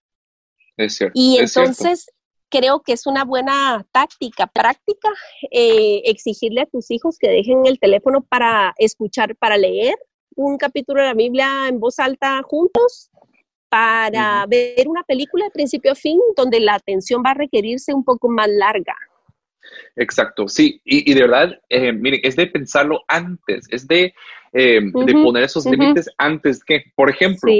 Es 0.76 0.96
cierto. 0.96 1.14
Y 1.14 1.38
entonces 1.38 2.10
creo 2.50 2.82
que 2.82 2.92
es 2.92 3.06
una 3.06 3.24
buena 3.24 3.86
táctica, 3.90 4.46
práctica, 4.46 5.08
eh, 5.50 6.02
exigirle 6.04 6.60
a 6.60 6.66
tus 6.66 6.90
hijos 6.90 7.16
que 7.18 7.30
dejen 7.30 7.64
el 7.64 7.78
teléfono 7.78 8.20
para 8.20 8.74
escuchar, 8.76 9.34
para 9.36 9.56
leer 9.56 9.96
un 10.36 10.58
capítulo 10.58 11.00
de 11.00 11.06
la 11.06 11.14
Biblia 11.14 11.68
en 11.68 11.80
voz 11.80 11.98
alta 11.98 12.42
juntos, 12.42 13.10
para 13.68 14.46
ver 14.46 14.88
una 14.88 15.02
película 15.02 15.44
de 15.44 15.50
principio 15.50 15.92
a 15.92 15.94
fin 15.94 16.18
donde 16.36 16.60
la 16.60 16.74
atención 16.74 17.22
va 17.24 17.32
a 17.32 17.34
requerirse 17.34 17.92
un 17.92 18.04
poco 18.04 18.28
más 18.28 18.48
larga. 18.48 18.94
Exacto, 19.96 20.48
sí, 20.48 20.80
y, 20.84 21.12
de 21.12 21.20
verdad, 21.22 21.60
eh, 21.68 21.92
miren, 21.92 22.20
es 22.22 22.36
de 22.36 22.46
pensarlo 22.46 23.02
antes, 23.08 23.66
es 23.70 23.86
de, 23.86 24.14
eh, 24.52 24.80
de 24.80 25.12
poner 25.12 25.42
esos 25.42 25.66
límites 25.66 26.08
antes 26.16 26.64
que, 26.64 26.84
por 26.94 27.10
ejemplo, 27.10 27.52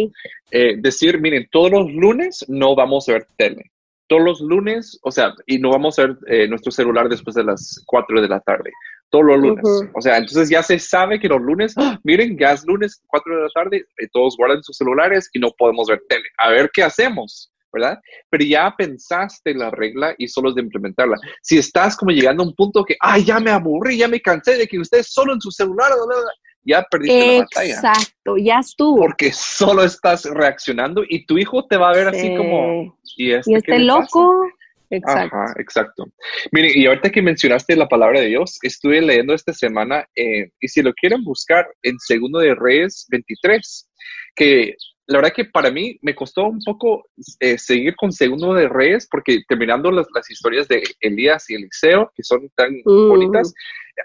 eh, 0.50 0.76
decir, 0.78 1.20
miren, 1.20 1.48
todos 1.50 1.70
los 1.70 1.92
lunes 1.92 2.44
no 2.48 2.74
vamos 2.74 3.08
a 3.08 3.14
ver 3.14 3.26
tele, 3.36 3.70
todos 4.06 4.22
los 4.22 4.40
lunes, 4.40 4.98
o 5.02 5.10
sea, 5.10 5.34
y 5.46 5.58
no 5.58 5.70
vamos 5.70 5.98
a 5.98 6.06
ver 6.06 6.48
nuestro 6.48 6.72
celular 6.72 7.08
después 7.08 7.34
de 7.36 7.44
las 7.44 7.82
4 7.86 8.22
de 8.22 8.28
la 8.28 8.40
tarde, 8.40 8.70
todos 9.10 9.24
los 9.24 9.38
lunes. 9.38 9.64
O 9.94 10.00
sea, 10.00 10.18
entonces 10.18 10.48
ya 10.48 10.62
se 10.62 10.78
sabe 10.78 11.18
que 11.18 11.28
los 11.28 11.40
lunes, 11.40 11.74
¡ah! 11.76 11.98
miren, 12.04 12.36
ya 12.38 12.52
es 12.52 12.64
lunes, 12.66 13.02
4 13.06 13.36
de 13.36 13.42
la 13.42 13.48
tarde, 13.54 13.84
y 13.98 14.08
todos 14.08 14.36
guardan 14.36 14.62
sus 14.62 14.76
celulares 14.76 15.28
y 15.32 15.38
no 15.38 15.50
podemos 15.56 15.88
ver 15.88 16.02
tele. 16.08 16.24
A 16.38 16.50
ver 16.50 16.70
qué 16.72 16.82
hacemos. 16.82 17.52
¿verdad? 17.70 17.98
Pero 18.30 18.44
ya 18.44 18.74
pensaste 18.76 19.54
la 19.54 19.70
regla 19.70 20.14
y 20.16 20.26
solo 20.28 20.48
es 20.48 20.54
de 20.54 20.62
implementarla. 20.62 21.16
Si 21.42 21.58
estás 21.58 21.96
como 21.96 22.12
llegando 22.12 22.42
a 22.42 22.46
un 22.46 22.54
punto 22.54 22.82
que, 22.82 22.96
ay, 22.98 23.24
ya 23.24 23.40
me 23.40 23.50
aburrí, 23.50 23.98
ya 23.98 24.08
me 24.08 24.20
cansé 24.20 24.56
de 24.56 24.66
que 24.66 24.78
ustedes 24.78 25.12
solo 25.12 25.34
en 25.34 25.40
su 25.40 25.50
celular, 25.50 25.92
ya 26.64 26.82
perdiste 26.90 27.26
la 27.26 27.38
batalla. 27.40 27.74
Exacto, 27.74 28.36
ya 28.38 28.58
estuvo. 28.60 28.96
Porque 28.96 29.32
solo 29.32 29.84
estás 29.84 30.24
reaccionando 30.24 31.02
y 31.08 31.26
tu 31.26 31.38
hijo 31.38 31.66
te 31.66 31.76
va 31.76 31.90
a 31.90 31.94
ver 31.94 32.08
así 32.08 32.34
como, 32.36 32.98
¿y 33.16 33.32
este, 33.32 33.54
este 33.54 33.78
loco? 33.80 34.34
Exacto. 34.90 35.36
Ajá, 35.36 35.54
exacto. 35.58 36.04
Mire, 36.52 36.70
y 36.74 36.86
ahorita 36.86 37.10
que 37.10 37.22
mencionaste 37.22 37.76
la 37.76 37.88
palabra 37.88 38.20
de 38.20 38.28
Dios, 38.28 38.58
estuve 38.62 39.00
leyendo 39.00 39.34
esta 39.34 39.52
semana, 39.52 40.06
eh, 40.16 40.50
y 40.60 40.68
si 40.68 40.82
lo 40.82 40.92
quieren 40.94 41.24
buscar, 41.24 41.66
en 41.82 41.98
Segundo 41.98 42.38
de 42.38 42.54
Reyes 42.54 43.06
23, 43.10 43.90
que 44.34 44.76
la 45.08 45.18
verdad 45.18 45.32
que 45.34 45.46
para 45.46 45.70
mí 45.70 45.98
me 46.02 46.14
costó 46.14 46.44
un 46.44 46.60
poco 46.62 47.08
eh, 47.40 47.56
seguir 47.56 47.96
con 47.96 48.12
Segundo 48.12 48.52
de 48.52 48.68
Reyes, 48.68 49.08
porque 49.10 49.40
terminando 49.48 49.90
las, 49.90 50.06
las, 50.14 50.30
historias 50.30 50.68
de 50.68 50.82
Elías 51.00 51.48
y 51.48 51.54
Eliseo, 51.54 52.12
que 52.14 52.22
son 52.22 52.48
tan 52.54 52.74
mm. 52.84 53.08
bonitas, 53.08 53.54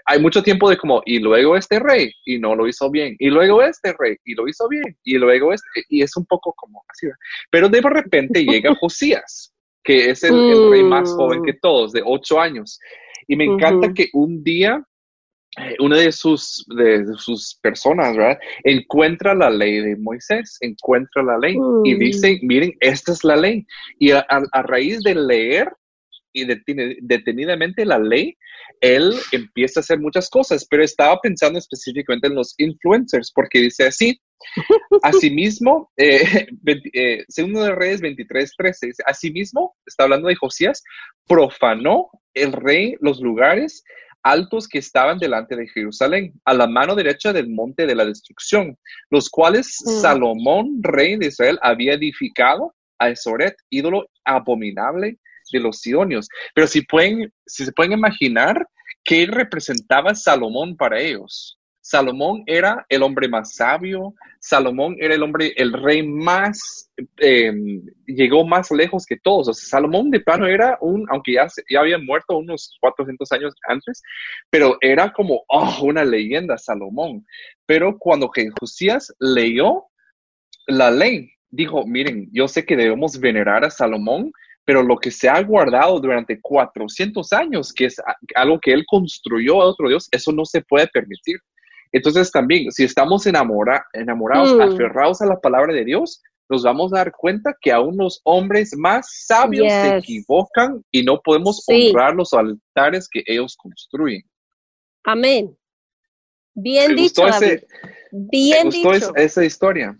hay 0.06 0.18
mucho 0.18 0.42
tiempo 0.42 0.68
de 0.68 0.78
como, 0.78 1.02
y 1.04 1.18
luego 1.18 1.56
este 1.56 1.78
rey, 1.78 2.10
y 2.24 2.38
no 2.38 2.54
lo 2.54 2.66
hizo 2.66 2.90
bien, 2.90 3.16
y 3.18 3.28
luego 3.28 3.62
este 3.62 3.94
rey, 3.98 4.16
y 4.24 4.34
lo 4.34 4.48
hizo 4.48 4.66
bien, 4.68 4.96
y 5.04 5.18
luego 5.18 5.52
este, 5.52 5.84
y 5.88 6.02
es 6.02 6.16
un 6.16 6.24
poco 6.24 6.54
como 6.54 6.82
así. 6.88 7.06
Pero 7.50 7.68
de 7.68 7.82
repente 7.82 8.44
llega 8.44 8.74
Josías 8.80 9.53
que 9.84 10.10
es 10.10 10.24
el, 10.24 10.70
rey 10.70 10.82
más 10.82 11.12
joven 11.12 11.42
que 11.44 11.52
mm. 11.52 11.58
todos, 11.60 11.92
de 11.92 12.02
ocho 12.04 12.40
años. 12.40 12.80
Y 13.28 13.36
me 13.36 13.44
encanta 13.44 13.92
que 13.92 14.08
un 14.14 14.42
día 14.42 14.84
eh, 15.56 15.76
una 15.78 15.98
de 15.98 16.10
sus, 16.10 16.66
de, 16.76 17.04
sus 17.16 17.56
personas, 17.62 18.16
¿verdad? 18.16 18.38
Encuentra 18.64 19.34
la 19.34 19.50
ley 19.50 19.80
de 19.80 19.96
Moisés, 19.96 20.56
encuentra 20.60 21.22
la 21.22 21.38
ley 21.38 21.56
y 21.84 21.94
mm. 21.94 21.98
dice, 21.98 22.40
miren, 22.42 22.72
esta 22.80 23.12
es 23.12 23.22
la 23.22 23.36
ley. 23.36 23.64
Y 23.98 24.10
a, 24.10 24.24
raíz 24.64 25.00
de 25.02 25.14
leer 25.14 25.72
y 26.32 26.44
detenidamente 26.44 27.84
la 27.84 28.00
ley, 28.00 28.36
él 28.80 29.14
empieza 29.30 29.78
a 29.78 29.82
hacer 29.82 30.00
muchas 30.00 30.28
cosas, 30.28 30.66
pero 30.68 30.82
estaba 30.82 31.20
pensando 31.20 31.60
específicamente 31.60 32.26
en 32.26 32.34
los 32.34 32.54
influencers, 32.58 33.30
porque 33.32 33.60
dice 33.60 33.86
así, 33.86 34.20
Asimismo, 35.02 35.90
eh, 35.96 36.46
eh, 36.92 37.24
segundo 37.28 37.62
de 37.62 37.74
Reyes 37.74 38.00
23, 38.00 38.52
13, 38.56 38.86
dice, 38.86 39.02
asimismo, 39.06 39.76
está 39.86 40.04
hablando 40.04 40.28
de 40.28 40.36
Josías, 40.36 40.82
profanó 41.26 42.10
el 42.34 42.52
rey 42.52 42.94
los 43.00 43.20
lugares 43.20 43.84
altos 44.24 44.66
que 44.66 44.78
estaban 44.78 45.18
delante 45.18 45.54
de 45.54 45.68
Jerusalén, 45.68 46.32
a 46.44 46.54
la 46.54 46.66
mano 46.66 46.94
derecha 46.94 47.32
del 47.32 47.50
monte 47.50 47.86
de 47.86 47.94
la 47.94 48.06
destrucción, 48.06 48.76
los 49.10 49.28
cuales 49.28 49.76
mm. 49.84 50.00
Salomón, 50.00 50.78
rey 50.82 51.16
de 51.16 51.26
Israel, 51.26 51.58
había 51.60 51.92
edificado 51.92 52.74
a 52.98 53.10
Esoret, 53.10 53.54
ídolo 53.68 54.08
abominable 54.24 55.18
de 55.52 55.60
los 55.60 55.80
sidonios. 55.80 56.28
Pero 56.54 56.66
si 56.66 56.82
pueden, 56.82 57.32
si 57.46 57.66
se 57.66 57.72
pueden 57.72 57.92
imaginar 57.92 58.66
qué 59.04 59.26
representaba 59.26 60.14
Salomón 60.14 60.76
para 60.76 61.00
ellos. 61.00 61.58
Salomón 61.84 62.42
era 62.46 62.86
el 62.88 63.02
hombre 63.02 63.28
más 63.28 63.56
sabio, 63.56 64.14
Salomón 64.40 64.96
era 64.98 65.14
el 65.14 65.22
hombre, 65.22 65.52
el 65.56 65.70
rey 65.70 66.02
más, 66.02 66.90
em, 67.18 67.82
llegó 68.06 68.42
más 68.46 68.70
lejos 68.70 69.04
que 69.04 69.18
todos. 69.18 69.54
Salomón 69.68 70.10
de 70.10 70.20
plano 70.20 70.46
era 70.46 70.78
un, 70.80 71.06
aunque 71.10 71.34
ya, 71.34 71.46
ya 71.68 71.80
había 71.80 71.98
muerto 71.98 72.38
unos 72.38 72.78
400 72.80 73.30
años 73.32 73.54
antes, 73.68 74.02
pero 74.48 74.78
era 74.80 75.12
como, 75.12 75.44
oh, 75.48 75.80
una 75.82 76.06
leyenda, 76.06 76.56
Salomón. 76.56 77.26
Pero 77.66 77.98
cuando 77.98 78.30
Josías 78.58 79.14
leyó 79.20 79.84
la 80.66 80.90
ley, 80.90 81.32
dijo, 81.50 81.86
miren, 81.86 82.30
yo 82.32 82.48
sé 82.48 82.64
que 82.64 82.76
debemos 82.76 83.20
venerar 83.20 83.62
a 83.62 83.70
Salomón, 83.70 84.32
pero 84.64 84.82
lo 84.82 84.96
que 84.96 85.10
se 85.10 85.28
ha 85.28 85.42
guardado 85.42 86.00
durante 86.00 86.40
400 86.40 87.30
años, 87.34 87.74
que 87.74 87.84
es 87.84 87.96
algo 88.34 88.58
que 88.58 88.72
él 88.72 88.86
construyó 88.86 89.60
a 89.60 89.66
otro 89.66 89.90
Dios, 89.90 90.08
eso 90.10 90.32
no 90.32 90.46
se 90.46 90.62
puede 90.62 90.88
permitir. 90.88 91.36
Entonces 91.94 92.32
también, 92.32 92.72
si 92.72 92.82
estamos 92.82 93.24
enamorados, 93.24 94.56
mm. 94.56 94.60
aferrados 94.60 95.22
a 95.22 95.26
la 95.26 95.40
palabra 95.40 95.72
de 95.72 95.84
Dios, 95.84 96.20
nos 96.50 96.64
vamos 96.64 96.92
a 96.92 96.96
dar 96.96 97.12
cuenta 97.12 97.56
que 97.60 97.70
aún 97.70 97.96
los 97.96 98.20
hombres 98.24 98.76
más 98.76 99.06
sabios 99.26 99.72
se 99.72 99.98
equivocan 99.98 100.84
y 100.90 101.04
no 101.04 101.20
podemos 101.22 101.64
honrar 101.68 102.16
los 102.16 102.32
altares 102.34 103.08
que 103.08 103.22
ellos 103.26 103.56
construyen. 103.56 104.22
Amén. 105.04 105.56
Bien 106.54 106.96
dicho, 106.96 107.22
Bien 108.10 108.70
dicho. 108.70 109.14
esa 109.14 109.44
historia. 109.44 109.96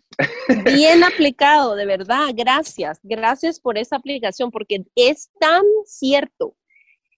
Bien 0.64 1.04
aplicado, 1.04 1.76
de 1.76 1.86
verdad. 1.86 2.30
Gracias. 2.34 2.98
Gracias 3.04 3.60
por 3.60 3.78
esa 3.78 3.96
aplicación, 3.96 4.50
porque 4.50 4.84
es 4.96 5.30
tan 5.38 5.62
cierto. 5.86 6.56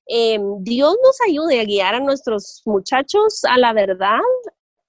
Em, 0.06 0.42
Dios 0.62 0.96
nos 1.02 1.16
ayude 1.28 1.60
a 1.60 1.64
guiar 1.64 1.94
a 1.94 2.00
nuestros 2.00 2.62
muchachos 2.64 3.42
a 3.44 3.58
la 3.58 3.72
verdad, 3.72 4.20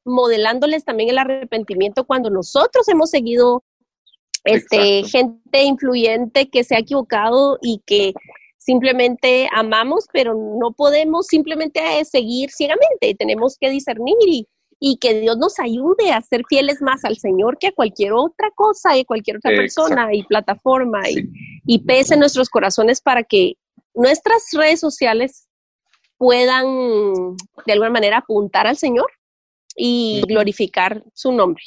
modelándoles 0.07 0.85
también 0.85 1.09
el 1.09 1.17
arrepentimiento 1.17 2.05
cuando 2.05 2.29
nosotros 2.29 2.87
hemos 2.87 3.09
seguido 3.09 3.63
este, 4.43 5.03
gente 5.03 5.63
influyente 5.63 6.49
que 6.49 6.63
se 6.63 6.75
ha 6.75 6.79
equivocado 6.79 7.59
y 7.61 7.81
que 7.85 8.13
simplemente 8.57 9.49
amamos, 9.53 10.05
pero 10.11 10.33
no 10.33 10.71
podemos 10.71 11.27
simplemente 11.27 11.81
seguir 12.05 12.49
ciegamente, 12.51 13.15
tenemos 13.17 13.57
que 13.59 13.69
discernir 13.69 14.15
y, 14.25 14.47
y, 14.79 14.97
que 14.97 15.19
Dios 15.19 15.37
nos 15.37 15.59
ayude 15.59 16.11
a 16.11 16.21
ser 16.21 16.43
fieles 16.47 16.81
más 16.81 17.03
al 17.03 17.17
Señor 17.17 17.57
que 17.57 17.67
a 17.67 17.71
cualquier 17.73 18.13
otra 18.13 18.49
cosa 18.55 18.97
y 18.97 19.05
cualquier 19.05 19.37
otra 19.37 19.51
persona 19.51 20.13
y 20.13 20.23
plataforma 20.23 21.09
y, 21.09 21.29
y 21.65 21.79
pese 21.79 22.13
en 22.13 22.21
nuestros 22.21 22.49
corazones 22.49 23.01
para 23.01 23.23
que 23.23 23.55
nuestras 23.93 24.43
redes 24.53 24.79
sociales 24.79 25.47
puedan 26.17 27.35
de 27.65 27.73
alguna 27.73 27.89
manera 27.89 28.17
apuntar 28.17 28.67
al 28.67 28.77
Señor 28.77 29.07
y 29.77 30.23
glorificar 30.27 31.03
su 31.13 31.31
nombre. 31.31 31.63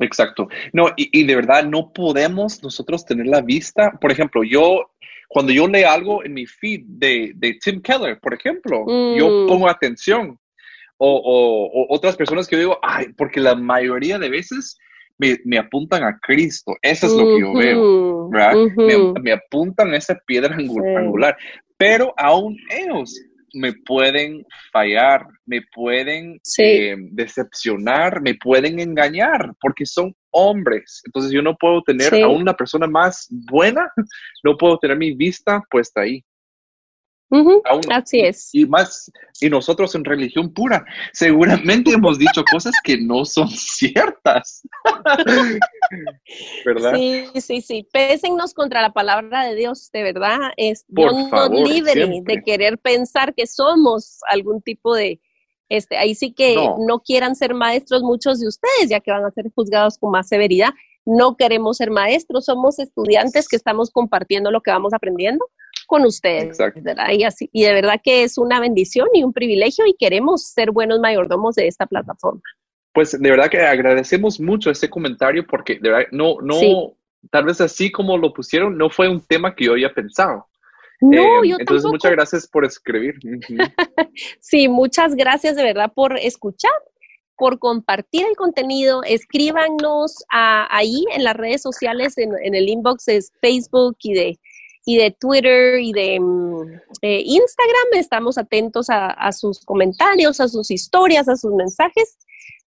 Exacto. 0.00 0.48
No, 0.72 0.88
y, 0.96 1.24
de 1.24 1.36
verdad 1.36 1.64
no 1.64 1.92
podemos 1.92 2.62
nosotros 2.62 3.04
tener 3.04 3.26
la 3.26 3.40
vista. 3.40 3.92
Por 4.00 4.12
ejemplo, 4.12 4.42
yo, 4.44 4.90
cuando 5.28 5.52
yo 5.52 5.66
leo 5.68 5.88
algo 5.88 6.24
en 6.24 6.34
mi 6.34 6.46
feed 6.46 6.82
de, 6.86 7.58
Tim 7.62 7.80
Keller, 7.80 8.18
por 8.20 8.34
ejemplo, 8.34 8.84
yo 9.16 9.28
mm. 9.28 9.46
pongo 9.46 9.70
atención. 9.70 10.38
O, 10.98 11.86
otras 11.90 12.16
personas 12.16 12.46
que 12.46 12.56
yo 12.56 12.60
digo, 12.60 12.78
ay, 12.82 13.06
porque 13.16 13.40
la 13.40 13.54
mayoría 13.54 14.18
de 14.18 14.28
veces 14.28 14.78
me, 15.18 15.58
apuntan 15.58 16.04
a 16.04 16.18
Cristo. 16.20 16.74
Eso 16.82 17.06
es 17.06 17.12
lo 17.12 17.26
que 17.26 17.40
yo 17.40 17.54
veo, 17.54 18.28
¿verdad? 18.28 18.54
me, 19.22 19.32
apuntan 19.32 19.92
a 19.92 19.96
esa 19.96 20.18
piedra 20.26 20.54
angular. 20.54 21.36
Pero 21.78 22.14
aún 22.16 22.56
ellos 22.70 23.20
me 23.56 23.72
pueden 23.72 24.44
fallar, 24.72 25.26
me 25.46 25.62
pueden 25.74 26.38
eh, 26.58 26.94
decepcionar, 27.12 28.20
me 28.20 28.34
pueden 28.34 28.78
engañar, 28.78 29.52
porque 29.60 29.86
son 29.86 30.14
hombres. 30.30 31.02
Entonces 31.06 31.32
yo 31.32 31.42
no 31.42 31.56
puedo 31.56 31.82
tener 31.82 32.22
a 32.22 32.28
una 32.28 32.54
persona 32.54 32.86
más 32.86 33.26
buena, 33.50 33.90
no 34.44 34.56
puedo 34.56 34.78
tener 34.78 34.96
mi 34.96 35.14
vista 35.14 35.62
puesta 35.70 36.02
ahí. 36.02 36.22
Así 37.90 38.20
es. 38.20 38.50
Y 38.52 38.66
más, 38.66 39.10
y 39.40 39.50
nosotros 39.50 39.94
en 39.94 40.04
religión 40.04 40.52
pura, 40.52 40.84
seguramente 41.12 41.92
hemos 41.92 42.18
dicho 42.18 42.44
cosas 42.50 42.74
que 42.84 42.98
no 42.98 43.24
son 43.24 43.48
ciertas. 43.48 44.62
¿Verdad? 46.64 46.94
Sí, 46.94 47.26
sí, 47.40 47.60
sí. 47.60 47.88
Pésennos 47.92 48.54
contra 48.54 48.82
la 48.82 48.92
palabra 48.92 49.44
de 49.44 49.54
Dios, 49.54 49.90
de 49.92 50.02
verdad. 50.02 50.38
Es, 50.56 50.84
Por 50.94 51.14
Dios 51.14 51.30
nos 51.30 51.50
libre 51.50 52.22
de 52.22 52.42
querer 52.42 52.78
pensar 52.78 53.34
que 53.34 53.46
somos 53.46 54.20
algún 54.28 54.62
tipo 54.62 54.94
de, 54.94 55.20
este, 55.68 55.96
ahí 55.96 56.14
sí 56.14 56.32
que 56.32 56.54
no. 56.54 57.00
quieran 57.00 57.34
ser 57.34 57.54
maestros 57.54 58.02
muchos 58.02 58.40
de 58.40 58.48
ustedes, 58.48 58.88
ya 58.88 59.00
que 59.00 59.10
van 59.10 59.24
a 59.24 59.30
ser 59.30 59.46
juzgados 59.54 59.98
con 59.98 60.10
más 60.10 60.28
severidad. 60.28 60.70
No 61.04 61.36
queremos 61.36 61.76
ser 61.76 61.90
maestros, 61.90 62.46
somos 62.46 62.78
estudiantes 62.78 63.48
que 63.48 63.56
estamos 63.56 63.90
compartiendo 63.90 64.50
lo 64.50 64.60
que 64.60 64.72
vamos 64.72 64.92
aprendiendo 64.92 65.44
con 65.86 66.04
ustedes. 66.04 66.58
Y, 67.12 67.24
así, 67.24 67.48
y 67.52 67.64
de 67.64 67.72
verdad 67.72 68.00
que 68.02 68.24
es 68.24 68.38
una 68.38 68.60
bendición 68.60 69.08
y 69.14 69.22
un 69.22 69.32
privilegio 69.32 69.86
y 69.86 69.94
queremos 69.94 70.48
ser 70.48 70.70
buenos 70.70 71.00
mayordomos 71.00 71.54
de 71.54 71.68
esta 71.68 71.86
plataforma. 71.86 72.42
Pues 72.92 73.12
de 73.12 73.30
verdad 73.30 73.50
que 73.50 73.60
agradecemos 73.60 74.40
mucho 74.40 74.70
ese 74.70 74.88
comentario 74.88 75.46
porque 75.46 75.78
de 75.78 75.90
verdad 75.90 76.06
no, 76.12 76.36
no, 76.40 76.96
tal 77.30 77.44
vez 77.44 77.60
así 77.60 77.90
como 77.90 78.16
lo 78.18 78.32
pusieron, 78.32 78.76
no 78.76 78.90
fue 78.90 79.08
un 79.08 79.20
tema 79.20 79.54
que 79.54 79.66
yo 79.66 79.72
había 79.72 79.92
pensado. 79.92 80.46
No, 81.00 81.44
eh, 81.44 81.48
yo 81.48 81.56
Entonces, 81.58 81.90
muchas 81.90 82.12
gracias 82.12 82.46
por 82.46 82.64
escribir. 82.64 83.16
sí, 84.40 84.68
muchas 84.68 85.14
gracias 85.14 85.56
de 85.56 85.62
verdad 85.62 85.92
por 85.94 86.16
escuchar, 86.18 86.72
por 87.36 87.58
compartir 87.58 88.24
el 88.26 88.36
contenido. 88.36 89.02
Escríbanos 89.04 90.24
ahí 90.30 91.04
en 91.14 91.24
las 91.24 91.36
redes 91.36 91.62
sociales, 91.62 92.16
en, 92.16 92.32
el 92.54 92.68
inbox 92.68 93.04
de 93.04 93.22
Facebook 93.40 93.96
y 94.00 94.14
de, 94.14 94.38
y 94.86 94.96
de 94.96 95.10
Twitter 95.10 95.80
y 95.80 95.92
de 95.92 96.18
mm, 96.20 96.80
eh, 97.02 97.22
Instagram. 97.26 97.86
Estamos 97.92 98.38
atentos 98.38 98.86
a, 98.88 99.32
sus 99.32 99.62
comentarios, 99.64 100.40
a 100.40 100.48
sus 100.48 100.70
historias, 100.70 101.28
a 101.28 101.36
sus 101.36 101.52
mensajes. 101.52 102.16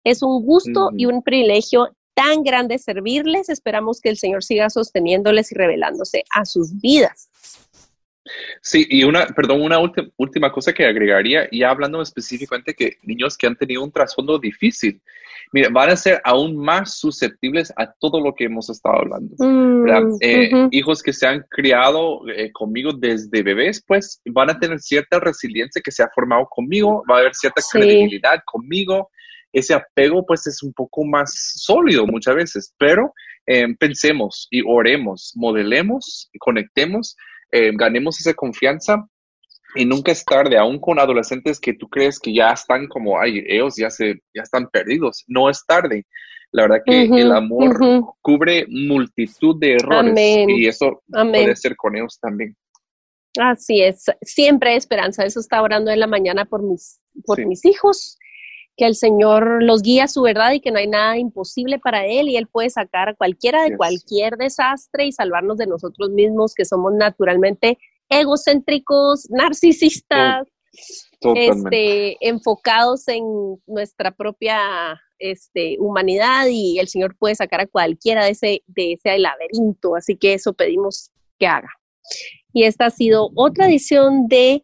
Es 0.03 0.23
un 0.23 0.43
gusto 0.43 0.91
y 0.97 1.05
un 1.05 1.21
privilegio 1.21 1.89
tan 2.13 2.43
grande 2.43 2.79
servirles. 2.79 3.49
Esperamos 3.49 3.99
que 3.99 4.09
el 4.09 4.17
Señor 4.17 4.43
siga 4.43 4.69
sosteniéndoles 4.69 5.51
y 5.51 5.55
revelándose 5.55 6.23
a 6.33 6.45
sus 6.45 6.79
vidas. 6.79 7.29
Sí, 8.61 8.85
y 8.89 9.03
una, 9.03 9.27
perdón, 9.27 9.61
una 9.61 9.77
última 10.17 10.51
cosa 10.51 10.73
que 10.73 10.85
agregaría, 10.85 11.47
ya 11.51 11.69
hablando 11.69 12.01
específicamente 12.01 12.73
que 12.73 12.97
niños 13.03 13.37
que 13.37 13.47
han 13.47 13.55
tenido 13.55 13.83
un 13.83 13.91
trasfondo 13.91 14.39
difícil, 14.39 15.01
mira, 15.51 15.69
van 15.71 15.91
a 15.91 15.95
ser 15.95 16.21
aún 16.23 16.57
más 16.57 16.97
susceptibles 16.97 17.71
a 17.77 17.91
todo 17.91 18.19
lo 18.19 18.33
que 18.33 18.45
hemos 18.45 18.69
estado 18.69 18.95
hablando. 18.97 19.35
Mm, 19.37 20.17
eh, 20.21 20.67
hijos 20.71 21.03
que 21.03 21.13
se 21.13 21.27
han 21.27 21.45
criado 21.49 22.27
eh, 22.29 22.51
conmigo 22.51 22.93
desde 22.93 23.43
bebés, 23.43 23.83
pues 23.85 24.21
van 24.25 24.49
a 24.49 24.59
tener 24.59 24.79
cierta 24.79 25.19
resiliencia 25.19 25.81
que 25.83 25.91
se 25.91 26.03
ha 26.03 26.09
formado 26.13 26.47
conmigo, 26.49 27.03
va 27.09 27.17
a 27.17 27.19
haber 27.19 27.35
cierta 27.35 27.61
credibilidad 27.71 28.41
conmigo. 28.45 29.09
Ese 29.53 29.73
apego, 29.73 30.25
pues, 30.25 30.47
es 30.47 30.61
un 30.63 30.73
poco 30.73 31.05
más 31.05 31.31
sólido 31.55 32.05
muchas 32.05 32.35
veces, 32.35 32.73
pero 32.77 33.13
eh, 33.45 33.73
pensemos 33.79 34.47
y 34.49 34.61
oremos, 34.65 35.31
modelemos, 35.35 36.29
y 36.33 36.39
conectemos 36.39 37.15
eh, 37.51 37.71
ganemos 37.73 38.19
esa 38.19 38.33
confianza 38.33 39.07
y 39.75 39.85
nunca 39.85 40.11
es 40.11 40.23
tarde, 40.23 40.57
aún 40.57 40.79
con 40.79 40.99
adolescentes 40.99 41.59
que 41.59 41.73
tú 41.73 41.87
crees 41.89 42.19
que 42.19 42.33
ya 42.33 42.51
están 42.51 42.87
como, 42.87 43.19
ay, 43.19 43.43
ellos 43.47 43.75
ya, 43.77 43.89
se, 43.89 44.15
ya 44.33 44.43
están 44.43 44.69
perdidos. 44.69 45.23
No 45.27 45.49
es 45.49 45.65
tarde. 45.65 46.05
La 46.51 46.63
verdad 46.63 46.83
que 46.85 47.03
el 47.03 47.31
amor 47.33 47.77
cubre 48.21 48.65
multitud 48.69 49.59
de 49.59 49.73
errores 49.73 50.13
y 50.47 50.67
eso 50.67 51.03
puede 51.07 51.55
ser 51.57 51.75
con 51.75 51.97
ellos 51.97 52.17
también. 52.21 52.55
Así 53.37 53.81
es, 53.81 54.05
siempre 54.21 54.69
hay 54.69 54.77
esperanza. 54.77 55.25
Eso 55.25 55.41
está 55.41 55.61
orando 55.61 55.91
en 55.91 55.99
la 55.99 56.07
mañana 56.07 56.45
por 56.45 56.63
mis, 56.63 57.01
por 57.25 57.45
mis 57.45 57.65
hijos 57.65 58.17
que 58.77 58.85
el 58.85 58.95
Señor 58.95 59.63
los 59.63 59.81
guía 59.81 60.05
a 60.05 60.07
su 60.07 60.21
verdad 60.21 60.51
y 60.51 60.59
que 60.59 60.71
no 60.71 60.79
hay 60.79 60.87
nada 60.87 61.17
imposible 61.17 61.79
para 61.79 62.05
Él 62.05 62.29
y 62.29 62.37
Él 62.37 62.47
puede 62.47 62.69
sacar 62.69 63.09
a 63.09 63.15
cualquiera 63.15 63.63
de 63.63 63.77
cualquier 63.77 64.35
desastre 64.37 65.05
y 65.05 65.11
salvarnos 65.11 65.57
de 65.57 65.67
nosotros 65.67 66.09
mismos 66.09 66.53
que 66.53 66.65
somos 66.65 66.93
naturalmente 66.93 67.77
egocéntricos, 68.09 69.29
narcisistas, 69.29 70.47
este, 71.21 72.17
enfocados 72.19 73.07
en 73.07 73.23
nuestra 73.65 74.11
propia 74.11 74.59
este, 75.19 75.77
humanidad 75.79 76.47
y 76.49 76.77
el 76.79 76.87
Señor 76.87 77.15
puede 77.17 77.35
sacar 77.35 77.61
a 77.61 77.67
cualquiera 77.67 78.25
de 78.25 78.31
ese, 78.31 78.63
de 78.67 78.93
ese 78.93 79.17
laberinto. 79.17 79.95
Así 79.95 80.17
que 80.17 80.33
eso 80.33 80.53
pedimos 80.53 81.11
que 81.39 81.47
haga. 81.47 81.69
Y 82.53 82.63
esta 82.63 82.87
ha 82.87 82.91
sido 82.91 83.29
otra 83.35 83.67
edición 83.67 84.27
de 84.27 84.63